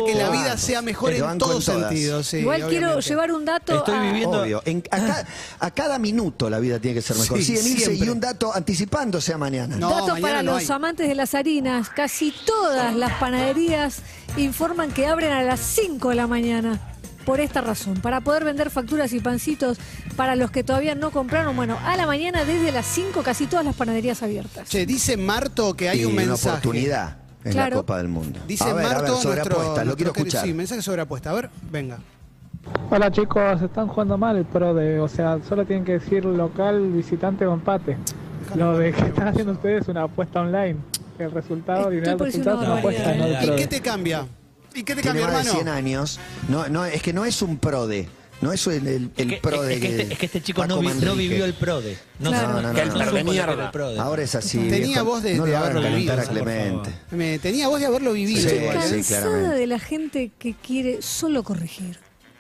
[0.05, 2.27] que la Oh, vida sea mejor en todos sentidos.
[2.27, 4.61] sí, Igual quiero llevar un dato Estoy a- viviendo- Obvio.
[4.65, 5.25] En- a, ca-
[5.59, 7.39] a cada minuto la vida tiene que ser mejor.
[7.43, 7.57] Sí, Sí,
[7.89, 8.07] Siempre.
[8.07, 9.75] y un dato anticipándose a mañana.
[9.77, 10.75] No, Dato mañana para no los hay.
[10.75, 11.89] amantes de las harinas.
[11.89, 13.99] Casi todas las panaderías
[14.37, 16.79] informan que abren a las 5 de la mañana.
[17.25, 19.77] Por esta razón, para poder vender facturas y pancitos
[20.15, 23.63] para los que todavía no compraron, bueno, a la mañana desde las 5 casi todas
[23.65, 24.67] las panaderías abiertas.
[24.67, 26.49] Che, dice Marto que hay Y un una mensaje.
[26.49, 27.69] oportunidad en Claro.
[27.71, 28.39] la Copa del Mundo.
[28.47, 30.45] Dice a ver, a Marto, ver, sobre nuestro, apuestas, lo quiero querido- escuchar.
[30.47, 31.29] Sí, mensaje sobre apuesta.
[31.29, 31.99] A ver, venga.
[32.91, 36.91] Hola chicos, están jugando mal el pro de, o sea, solo tienen que decir local,
[36.91, 37.97] visitante o empate.
[38.55, 40.77] Lo de que están haciendo ustedes es una apuesta online.
[41.19, 43.43] El resultado, el decir resultado es una apuesta, no barbaridad.
[43.43, 44.25] pro ¿Y qué te cambia?
[44.73, 45.51] ¿Y qué te cambia, más de hermano?
[45.53, 46.19] 100 años.
[46.47, 48.07] No, no, es que no es un prode.
[48.41, 50.41] No es el, el, el Es que, pro de es que este, es que este
[50.41, 51.97] chico no, vi- no vivió el PRODE.
[52.19, 52.53] No, Claro.
[52.53, 53.71] No, no, que no, el no.
[53.71, 53.99] PRODE.
[53.99, 54.69] Ahora es así.
[54.69, 56.89] Tenía voz de- no de haberlo a vivido, por Clemente.
[57.11, 58.49] Me tenía voz de haberlo vivido.
[58.49, 58.81] Sí, igual.
[58.81, 61.99] sí, Cansada de la gente que quiere solo corregir.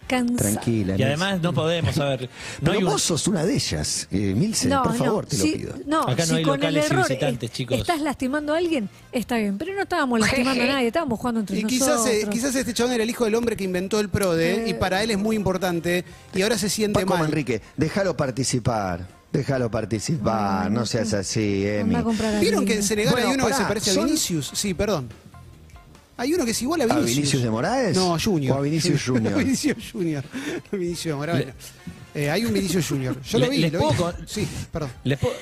[0.09, 0.51] Cansada.
[0.53, 0.95] Tranquila.
[0.97, 2.29] Y además no podemos, a ver, no
[2.61, 4.07] Pero hay un- vos sos una de ellas.
[4.11, 5.75] Eh, Milce, por favor, te lo si- pido.
[5.85, 7.77] No, Acá no si hay con el locales y error visitantes, es- chicos.
[7.79, 9.57] estás lastimando a alguien, está bien.
[9.59, 12.15] Pero no estábamos lastimando a nadie, estábamos jugando entre Y quizás, nosotros.
[12.15, 15.03] eh, quizás este chabón era el hijo del hombre que inventó el PRODE y para
[15.03, 16.03] él es muy importante
[16.33, 17.23] y ahora se siente Paco mal.
[17.23, 19.07] Manrique, déjalo participar.
[19.31, 20.71] Déjalo participar.
[20.71, 21.95] No seas así, Emi.
[22.41, 22.83] ¿Vieron que en.
[22.83, 24.49] Senegal Bueno, hay uno que se parece son- a Vinicius?
[24.55, 25.07] Sí, perdón.
[26.19, 27.15] Hay uno que es igual a ¿A Vinicius.
[27.15, 27.95] Vinicius de Moraes?
[27.95, 28.55] No, Junior.
[28.57, 29.37] ¿O a Vinicius Junior?
[29.37, 30.23] Vinicius Junior.
[30.71, 31.45] Vinicius de Moraes.
[31.47, 31.53] no.
[32.13, 33.21] Eh, hay un Vinicius Junior.
[33.21, 33.85] Yo Le- lo vi, les lo vi.
[33.85, 34.91] puedo con- Sí, perdón.
[35.03, 35.33] ¿Les puedo,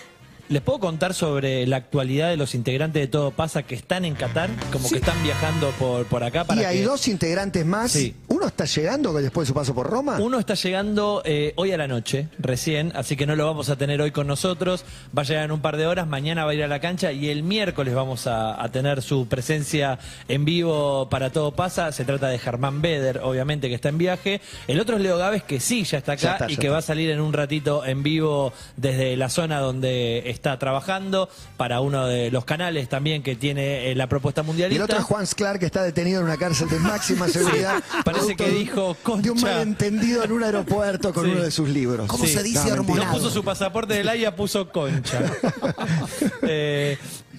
[0.50, 4.16] les puedo contar sobre la actualidad de los integrantes de Todo Pasa que están en
[4.16, 4.50] Qatar?
[4.72, 7.92] Como que están viajando por, por acá para Y hay que- dos integrantes más.
[7.92, 8.16] Sí.
[8.28, 10.18] Uno está llegando después de su paso por Roma.
[10.20, 13.76] Uno está llegando eh, hoy a la noche, recién, así que no lo vamos a
[13.78, 14.86] tener hoy con nosotros.
[15.18, 17.12] Va a llegar en un par de horas, mañana va a ir a la cancha
[17.12, 21.92] y el miércoles vamos a, a tener su presencia en vivo para Todo Pasa.
[21.92, 24.40] Se trata de Germán Beder, obviamente, que está en viaje.
[24.68, 26.72] El otro es Leo Gávez, que sí, ya está acá Ya está, y que está.
[26.72, 31.82] va a salir en un ratito en vivo desde la zona donde está trabajando para
[31.82, 34.84] uno de los canales también que tiene eh, la propuesta Y mundialista.
[34.84, 37.84] el otro es Juan Sclar, que está detenido en una cárcel de máxima seguridad.
[38.06, 39.42] Parece que dijo, De un "Concha".
[39.46, 41.32] malentendido en un aeropuerto con Sí.
[41.32, 42.08] uno de sus libros.
[42.08, 42.76] ¿Cómo se dice mentira.
[42.82, 43.12] hormonado?
[43.14, 45.20] No puso su pasaporte de la puso concha.
[46.42, 46.98] Eh,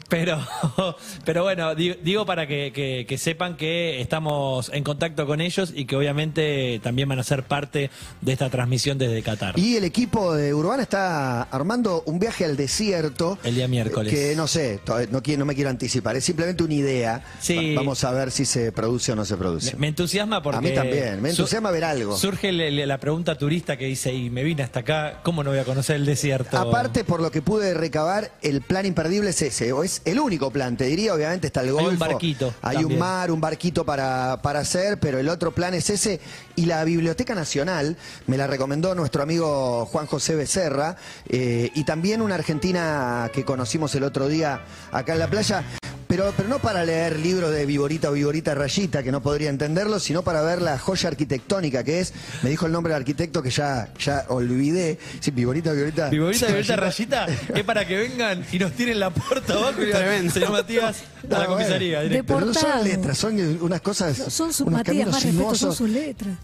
[0.08, 0.38] pero,
[1.24, 5.72] pero bueno, di- digo, para que, que- que sepan que estamos en contacto con ellos
[5.74, 7.90] y que obviamente también van a ser parte
[8.20, 9.58] de esta transmisión desde Qatar.
[9.58, 13.38] Y el equipo de Urbana está armando un viaje al desierto.
[13.44, 14.12] El día miércoles.
[14.12, 14.80] Que no sé,
[15.10, 16.16] no, no me quiero anticipar.
[16.16, 17.24] Es simplemente una idea.
[17.40, 17.74] Sí.
[17.74, 19.72] Va- Vamos a ver si se produce o no se produce.
[19.74, 20.58] Me, me entusiasma porque...
[20.58, 22.16] A mí también, me entusiasma ver algo.
[22.16, 25.50] Surge le- le- la pregunta turista que dice, y me vine hasta acá, ¿cómo no
[25.50, 26.56] voy a conocer el desierto?
[26.58, 30.50] Aparte, por lo que pude recabar, el plan imperdible es ese, o es el único
[30.50, 31.90] plan, te diría, obviamente está el Hay Golfo.
[31.90, 35.90] un barquito Hay un mar, un barquito para, para hacer, pero el otro plan es
[35.90, 36.20] ese.
[36.56, 37.96] Y la Biblioteca Nacional
[38.26, 40.96] me la recomendó nuestro amigo Juan José Becerra,
[41.28, 44.60] eh, y también una argentina que conocimos el otro día
[44.92, 45.64] acá en la playa.
[46.08, 50.00] Pero, pero no para leer libros de Viborita o Viborita Rayita, que no podría entenderlo,
[50.00, 52.14] sino para ver la joya arquitectónica que es.
[52.42, 54.98] Me dijo el nombre del arquitecto que ya, ya olvidé.
[55.20, 56.08] Sí, Viborita, Viborita.
[56.08, 60.32] Viborita, Viborita, Rayita, es para que vengan y nos tiren la puerta abajo y Tremendo.
[60.32, 60.96] señor Matías,
[61.30, 62.00] a la comisaría.
[62.00, 62.34] directo.
[62.34, 64.16] Pero no son letras, son unas cosas.
[64.28, 66.34] Son sus Matías, más respeto, son sus letras.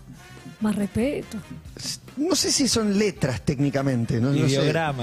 [0.60, 1.38] Más respeto.
[2.16, 4.54] No sé si son letras técnicamente, no, no sé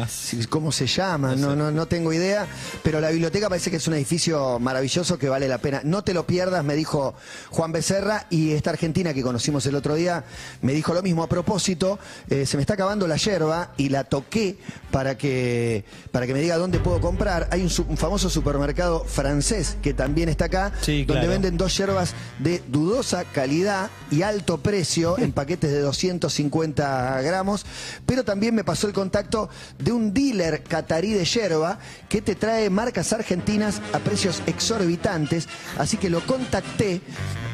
[0.10, 2.48] si- cómo se llaman, no, no, no tengo idea,
[2.84, 5.82] pero la biblioteca parece que es un edificio maravilloso que vale la pena.
[5.84, 7.14] No te lo pierdas, me dijo
[7.50, 10.24] Juan Becerra, y esta Argentina que conocimos el otro día
[10.62, 12.00] me dijo lo mismo a propósito,
[12.30, 14.58] eh, se me está acabando la yerba y la toqué
[14.90, 17.50] para que, para que me diga dónde puedo comprar.
[17.52, 21.30] Hay un, su- un famoso supermercado francés que también está acá, Sí, donde claro.
[21.30, 27.66] venden dos yerbas de dudosa calidad y alto precio en paquetes de 250 gramos,
[28.06, 31.80] pero también me pasó el contacto de un dealer catarí de yerba
[32.10, 35.48] que te trae marcas argentinas a precios exorbitantes,
[35.78, 37.02] así que lo contacté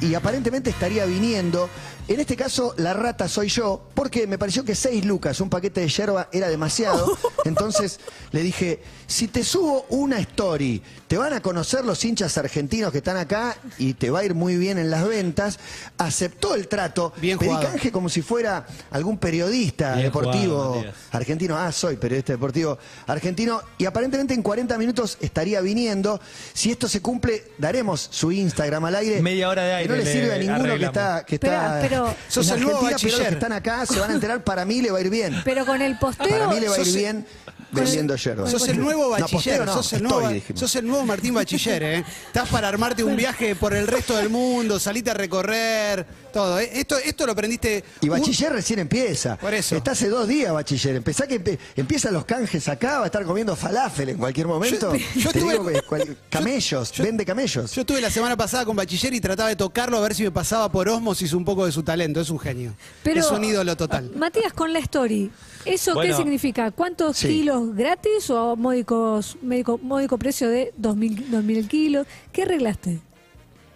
[0.01, 1.69] y aparentemente estaría viniendo
[2.07, 5.81] En este caso, la rata soy yo, porque me pareció que seis lucas, un paquete
[5.81, 7.17] de yerba, era demasiado.
[7.45, 7.99] Entonces
[8.31, 12.99] le dije, si te subo una story, te van a conocer los hinchas argentinos que
[12.99, 15.59] están acá y te va a ir muy bien en las ventas.
[15.97, 17.11] Aceptó el trato.
[17.19, 17.71] Bien Pedí jugado.
[17.71, 20.95] canje como si fuera algún periodista Bien deportivo jugado, Matías.
[21.11, 21.57] argentino.
[21.57, 23.61] Ah, soy periodista deportivo argentino.
[23.77, 26.21] Y aparentemente en 40 minutos estaría viniendo.
[26.53, 29.21] Si esto se cumple, daremos su Instagram al aire.
[29.21, 30.95] Media hora de Que aire no le le sirve a ninguno que arreglamos.
[30.97, 33.85] está, que Pero- está pero- Sos en el nuevo Argentina, pero los que están acá
[33.85, 34.43] se van a enterar.
[34.43, 35.41] Para mí le va a ir bien.
[35.43, 36.27] Pero con el posteo.
[36.29, 37.25] Para mí le va a ir sos- bien
[37.71, 38.49] vendiendo yerba.
[38.49, 42.05] Sos el nuevo bachiller, no, sos, el estoy, nuevo, sos el nuevo Martín Bachiller, ¿eh?
[42.27, 46.59] Estás para armarte un viaje por el resto del mundo, salite a recorrer, todo.
[46.59, 46.69] ¿eh?
[46.73, 47.83] Esto, esto lo aprendiste.
[48.01, 49.37] Y un- bachiller recién empieza.
[49.37, 49.75] Por eso.
[49.75, 50.95] Está hace dos días bachiller.
[50.95, 54.95] Empezá que empe- empiezan los canjes acá, va a estar comiendo falafel en cualquier momento.
[54.95, 57.71] Yo- yo Te tuve- digo que cual- camellos, yo- vende camellos.
[57.73, 60.31] Yo estuve la semana pasada con Bachiller y trataba de tocarlo a ver si me
[60.31, 62.21] pasaba por osmosis un poco de su talento.
[62.21, 62.75] Es un genio.
[63.03, 64.11] Pero, es un ídolo total.
[64.15, 65.31] Matías, con la story,
[65.65, 66.15] ¿eso Bueno.
[66.15, 66.71] qué significa?
[66.71, 67.27] ¿Cuántos Sí.
[67.27, 72.05] kilos gratis o módicos, módico, módico precio de 2.000 2.000 el kilo?
[72.31, 72.99] ¿Qué arreglaste?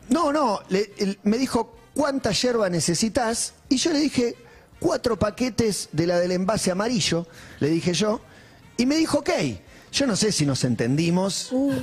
[0.10, 0.92] No, no, le-
[1.24, 3.54] me dijo, ¿cuánta yerba necesitas?
[3.70, 4.36] Y yo le dije,
[4.80, 7.28] cuatro paquetes de la del envase amarillo,
[7.60, 8.20] le dije yo.
[8.78, 9.30] Y me dijo, ok.
[9.92, 11.74] Yo no sé si nos entendimos, Uh.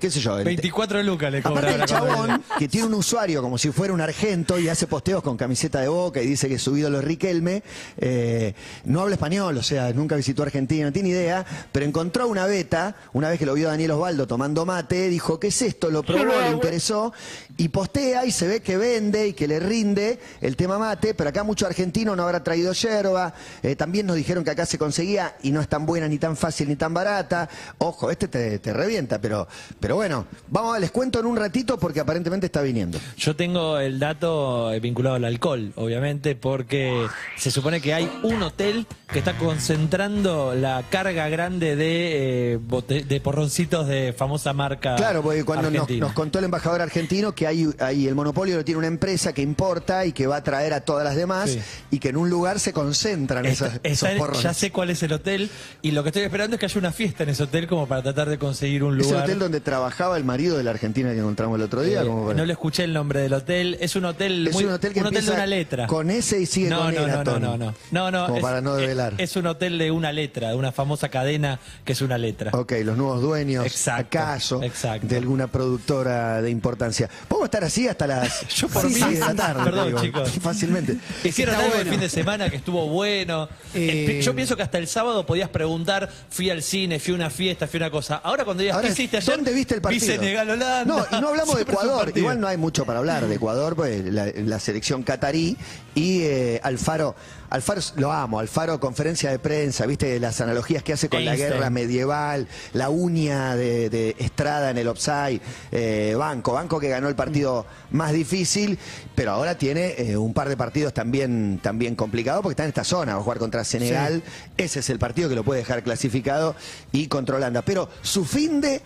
[0.00, 0.38] qué sé yo.
[0.38, 3.58] el- 24 lucas le cobra Aparte el ahora cuando chabón, que tiene un usuario como
[3.58, 6.74] si fuera un argento y hace posteos con camiseta de boca y dice que su
[6.76, 7.62] ídolo es Riquelme,
[7.98, 8.54] eh,
[8.84, 12.96] no habla español, o sea, nunca visitó Argentina, no tiene idea, pero encontró una beta,
[13.12, 15.90] una vez que lo vio Daniel Osvaldo tomando mate, dijo, ¿qué es esto?
[15.90, 17.12] Lo probó, le interesó,
[17.58, 21.28] y postea y se ve que vende y que le rinde el tema mate, pero
[21.30, 25.36] acá mucho argentino no habrá traído yerba, eh, también nos dijeron que acá se conseguía
[25.42, 27.48] y no es tan buena, ni tan fácil, ni tan barata,
[27.78, 29.46] ojo, este te, te revienta, pero,
[29.80, 32.98] pero bueno, vamos a les cuento en un ratito porque aparentemente está viniendo.
[33.16, 37.06] Yo tengo el dato eh, vinculado al alcohol, obviamente, porque
[37.36, 43.04] se supone que hay un hotel que está concentrando la carga grande de, eh, bote-
[43.04, 44.96] de porroncitos de famosa marca.
[44.96, 48.78] Claro, porque cuando nos, contó el embajador argentino que hay, hay el monopolio lo tiene
[48.78, 51.60] una empresa que importa y que va a traer a todas las demás Sí.
[51.90, 54.42] y que en un lugar se concentran Está- esos en- porrones.
[54.42, 55.50] ya sé cuál es el hotel
[55.82, 58.02] y lo que estoy esperando es que haya una fiesta en ese hotel como para
[58.02, 59.24] tratar de conseguir un ¿Es el lugar.
[59.24, 62.02] hotel donde trabajaba el marido de la Argentina que encontramos el otro día?
[62.02, 63.76] Eh, como para- no le escuché el nombre del hotel.
[63.80, 65.86] Es un hotel Es muy- un hotel que de una letra.
[65.86, 68.24] con S y sigue no, con no, no, no, no, no, no, no.
[68.26, 69.14] Como es, para no develar.
[69.18, 72.50] Es, un hotel de una letra, de una famosa cadena que es una letra.
[72.54, 75.06] Ok, los nuevos dueños, Exacto, acaso, exacto.
[75.06, 77.08] de alguna productora de importancia.
[77.28, 79.64] ¿Podemos estar así hasta las Yo por seis mí- de la tarde?
[79.70, 80.30] Perdón, chicos.
[80.42, 80.96] Fácilmente.
[81.24, 81.90] Hicieron algo el bueno.
[81.92, 83.48] fin de semana que estuvo bueno.
[83.74, 87.16] Eh, Eh, Yo pienso que hasta el sábado podías preguntar, fui al cine, fui a
[87.16, 88.16] una fiesta, fui una cosa.
[88.16, 89.36] Ahora cuando digas, Ahora, ¿qué hiciste ayer?
[89.36, 90.00] ¿Dónde viste el partido?
[90.00, 90.84] Vi Senegal, Holanda.
[90.84, 92.12] No, y no hablamos de Ecuador.
[92.14, 95.56] Igual no hay mucho para hablar de Ecuador, pues la, la selección catarí
[95.94, 97.14] y eh, Alfaro.
[97.50, 101.70] Alfaro lo amo, Alfaro conferencia de prensa, viste las analogías que hace con la guerra
[101.70, 105.40] medieval, la uña de, de Estrada en el offside,
[105.72, 108.78] eh, Banco, Banco que ganó el partido más difícil,
[109.14, 112.84] pero ahora tiene eh, un par de partidos también, también complicados porque está en esta
[112.84, 114.22] zona, va a jugar contra Senegal,
[114.58, 116.54] ese es el partido que lo puede dejar clasificado
[116.92, 117.62] y contra Holanda.
[117.62, 118.80] Pero su fin de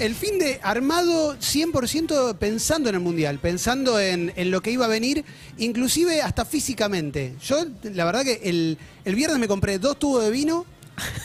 [0.00, 4.84] El fin de armado 100% pensando en el Mundial, pensando en, en lo que iba
[4.84, 5.24] a venir,
[5.56, 7.34] inclusive hasta físicamente.
[7.42, 8.76] Yo, la verdad que el,
[9.06, 10.66] el viernes me compré dos tubos de vino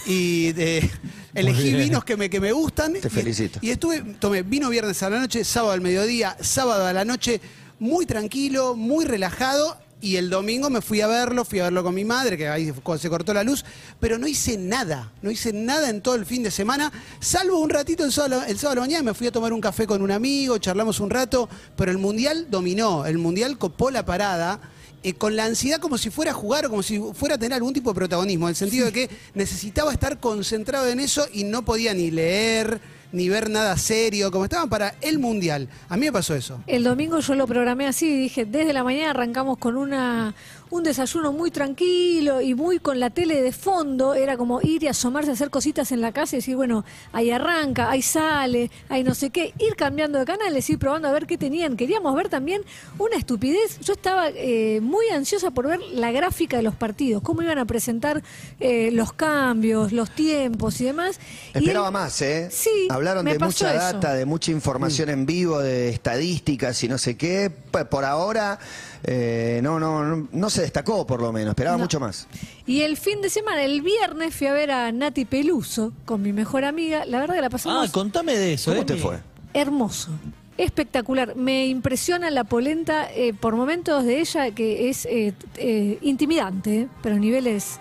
[0.05, 0.89] y de-
[1.33, 1.77] elegí bien.
[1.89, 2.93] vinos que me, que me gustan.
[2.93, 3.59] Te y- felicito.
[3.61, 7.41] Y, estuve, tomé vino viernes a la noche, sábado al mediodía, sábado a la noche,
[7.79, 9.77] muy tranquilo, muy relajado.
[10.03, 12.73] Y el domingo me fui a verlo, fui a verlo con mi madre, que ahí
[12.99, 13.63] se cortó la luz,
[14.01, 16.91] pero no hice nada, no hice nada en todo el fin de semana,
[17.21, 19.61] salvo un ratito el sábado, el sábado a la mañana, me fui a tomar un
[19.61, 21.47] café con un amigo, charlamos un rato,
[21.77, 24.59] pero el Mundial dominó, el Mundial copó la parada.
[25.03, 27.53] eh, con la ansiedad como si fuera a jugar o como si fuera a tener
[27.53, 31.45] algún tipo de protagonismo, en el sentido de que necesitaba estar concentrado en eso y
[31.45, 32.81] no podía ni leer,
[33.13, 35.69] ni ver nada serio, como estaban para el Mundial.
[35.87, 36.59] A mí me pasó eso.
[36.67, 40.33] El domingo yo lo programé así y dije, desde la mañana arrancamos con una
[40.73, 44.87] un desayuno muy tranquilo y muy con la tele de fondo, era como ir y
[44.87, 49.03] asomarse a hacer cositas en la casa y decir, bueno, ahí arranca, ahí sale, ahí
[49.03, 51.77] no sé qué, ir cambiando de canales, ir probando a ver qué tenían.
[51.77, 52.63] Queríamos ver también
[52.97, 53.81] una estupidez.
[53.81, 57.65] Yo estaba eh, muy ansiosa por ver la gráfica de los partidos, cómo iban a
[57.65, 58.23] presentar
[58.59, 61.19] eh, los cambios, los tiempos y demás.
[61.53, 62.49] Y Esperaba más, ¿eh?
[62.51, 63.93] Sí, Hablaron de mucha eso.
[63.93, 67.51] data, de mucha información en vivo, de estadísticas y no sé qué.
[67.51, 68.57] Por ahora
[69.03, 71.83] eh, no, no, no, no se destacó por lo menos, esperaba No.
[71.83, 72.27] mucho más.
[72.65, 76.31] Y el fin de semana, el viernes, fui a ver a Nati Peluso con mi
[76.33, 77.05] mejor amiga.
[77.05, 78.71] La verdad que la pasamos Ah, contame de eso.
[78.71, 79.19] ¿Cómo eh, te fue?
[79.53, 80.09] hermoso.
[80.57, 81.35] espectacular.
[81.35, 86.87] Me impresiona la polenta eh, por momentos de ella que es eh, eh, intimidante, ¿eh?
[87.01, 87.79] pero a niveles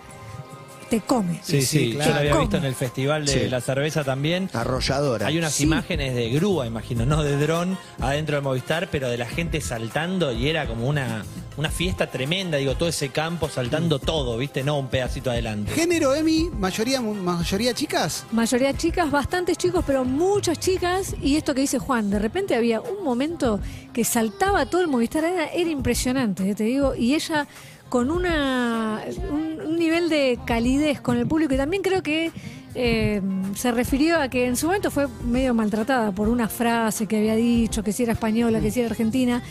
[0.93, 1.39] te come.
[1.41, 2.05] Sí, sí, Sí, claro.
[2.09, 3.49] yo la había visto en el festival de Sí.
[3.49, 4.47] la cerveza también.
[4.53, 5.25] Arrolladora.
[5.25, 5.63] Hay unas Sí.
[5.63, 10.31] imágenes de grúa, imagino, no de dron, adentro del Movistar, pero de la gente saltando
[10.31, 11.25] y era como una,
[11.57, 14.61] una fiesta tremenda, digo, todo ese campo saltando todo, ¿viste?
[14.63, 15.71] No un pedacito adelante.
[15.71, 18.25] Género, Emi, mayoría, mayoría chicas.
[18.31, 21.15] Mayoría chicas, bastantes chicos, pero muchas chicas.
[21.23, 23.59] Y esto que dice Juan, de repente había un momento
[23.93, 26.93] que saltaba todo el Movistar, era, era impresionante, eh, te digo.
[26.93, 27.47] Y ella
[27.93, 32.31] con una, un, nivel de calidez con el público y también creo que
[32.73, 33.21] eh,
[33.53, 37.35] se refirió a que en su momento fue medio maltratada por una frase que había
[37.35, 39.43] dicho, que si era española, que si era argentina.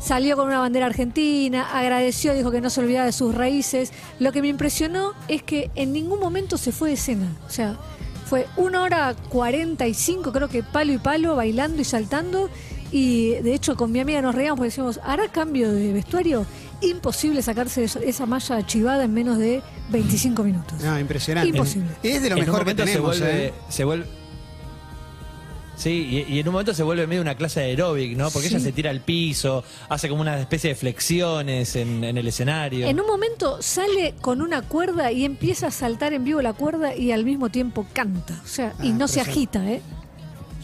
[0.00, 3.92] Salió con una bandera argentina, agradeció, dijo que no se olvidaba de sus raíces.
[4.18, 7.28] Lo que me impresionó es que en ningún momento se fue de escena.
[7.46, 7.78] O sea,
[8.26, 12.50] fue una hora 45, creo que palo y palo, bailando y saltando.
[12.90, 16.44] Y de hecho con mi amiga nos reíamos porque decíamos, ¿hará cambio de vestuario?
[16.90, 20.80] Imposible sacarse eso- esa malla chivada en menos de 25 minutos.
[20.82, 21.48] No, impresionante.
[21.48, 21.90] Imposible.
[22.02, 23.16] Es de lo mejor que tenemos.
[23.16, 23.52] se vuelve, ¿eh?
[23.68, 24.06] se vuelve
[25.76, 28.30] Sí, y, y en un momento se vuelve medio una clase de aeróbic, ¿no?
[28.30, 28.54] Porque Sí.
[28.54, 32.86] ella se tira al piso, hace como una especie de flexiones en, en el escenario.
[32.86, 36.94] En un momento sale con una cuerda y empieza a saltar en vivo la cuerda
[36.94, 38.40] y al mismo tiempo canta.
[38.44, 39.82] O sea, y Ah, no se agita, ¿eh?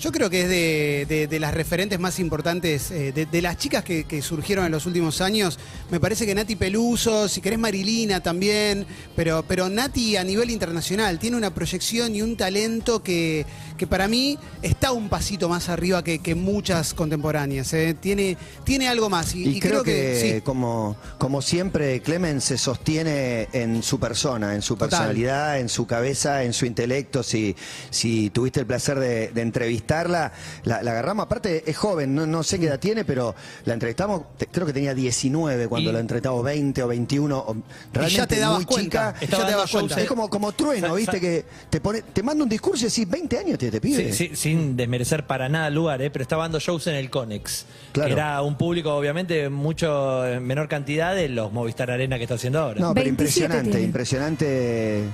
[0.01, 3.59] Yo creo que es de, de- de las referentes más importantes, eh, de, de las
[3.59, 5.59] chicas que, que surgieron en los últimos años.
[5.91, 11.19] Me parece que Nati Peluso, si querés Marilina también, pero, pero Nati a nivel internacional
[11.19, 13.45] tiene una proyección y un talento que,
[13.77, 17.73] que para mí está un pasito más arriba que, que muchas contemporáneas.
[17.75, 17.95] eh.
[18.01, 19.35] Tiene, tiene algo más.
[19.35, 20.41] Y, Y, y creo, que, sí.
[20.41, 24.89] como, como siempre, Clemen se sostiene en su persona, en su Total.
[24.89, 27.23] personalidad, en su cabeza, en su intelecto.
[27.23, 27.55] Si,
[27.91, 29.43] si tuviste el placer de, de
[29.91, 30.33] entrevistarla,
[30.65, 31.25] la, la agarramos.
[31.27, 33.35] Aparte, es joven, no, no sé qué edad tiene, pero
[33.65, 37.39] la entrevistamos, te- creo que tenía 19 cuando Y- la entrevistamos, 20 o 21.
[37.39, 37.57] o-
[37.93, 39.21] realmente ya te dabas muy cuenta, chica.
[39.21, 40.01] ya Estaba te dabas cuenta.
[40.01, 41.21] Es como, como trueno, ¿viste?
[41.21, 44.13] Que te pone, te manda un discurso y decís 20 años te, te pide.
[44.13, 46.11] Sí, sí, sin desmerecer para nada el lugar, ¿eh?
[46.11, 47.67] pero estaba dando shows en el Conex.
[47.93, 48.13] Claro.
[48.13, 52.61] Era un público, obviamente, mucho en menor cantidad de los Movistar Arena que está haciendo
[52.61, 52.81] ahora.
[52.81, 53.87] No, pero 27 impresionante, tiene.
[53.87, 55.05] impresionante.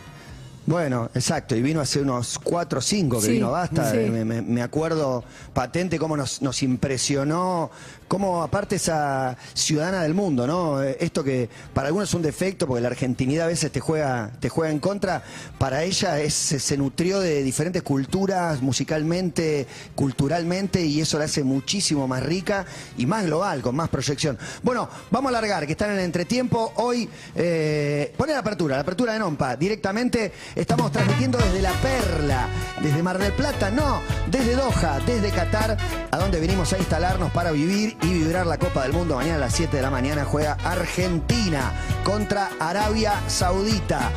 [0.67, 3.89] Bueno, exacto, y vino hace unos 4 o 5 que Sí, vino basta.
[3.93, 3.99] sí.
[3.99, 5.23] Me- me acuerdo
[5.55, 7.71] patente cómo nos, nos impresionó,
[8.09, 10.83] cómo aparte esa ciudadana del mundo, ¿no?
[10.83, 14.31] Eh, Esto que para algunos es un defecto, porque la argentinidad a veces te juega,
[14.41, 15.23] te juega en contra,
[15.59, 22.07] para ella es, se, nutrió de diferentes culturas, musicalmente, culturalmente, y eso la hace muchísimo
[22.07, 22.65] más rica
[22.97, 24.39] y más global, con más proyección.
[24.63, 26.73] Bueno, vamos a largar, que están en el entretiempo.
[26.77, 32.49] Hoy, eh, pone la apertura, la apertura de Nompa, directamente estamos transmitiendo desde La Perla,
[32.83, 34.01] desde Mar del Plata, no,
[34.31, 35.77] desde Doha, desde Qatar,
[36.11, 39.15] a donde venimos a instalarnos para vivir y vibrar la Copa del Mundo.
[39.17, 41.73] Mañana a las 7 de la mañana juega Argentina
[42.05, 44.11] contra Arabia Saudita.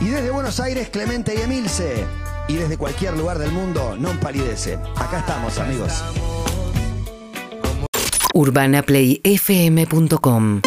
[0.00, 2.04] Y desde Buenos Aires, Clemente y Emilce.
[2.48, 4.78] Y desde cualquier lugar del mundo, no palidece.
[4.96, 6.02] Acá estamos, amigos.
[8.34, 10.62] urbanaplayfm.com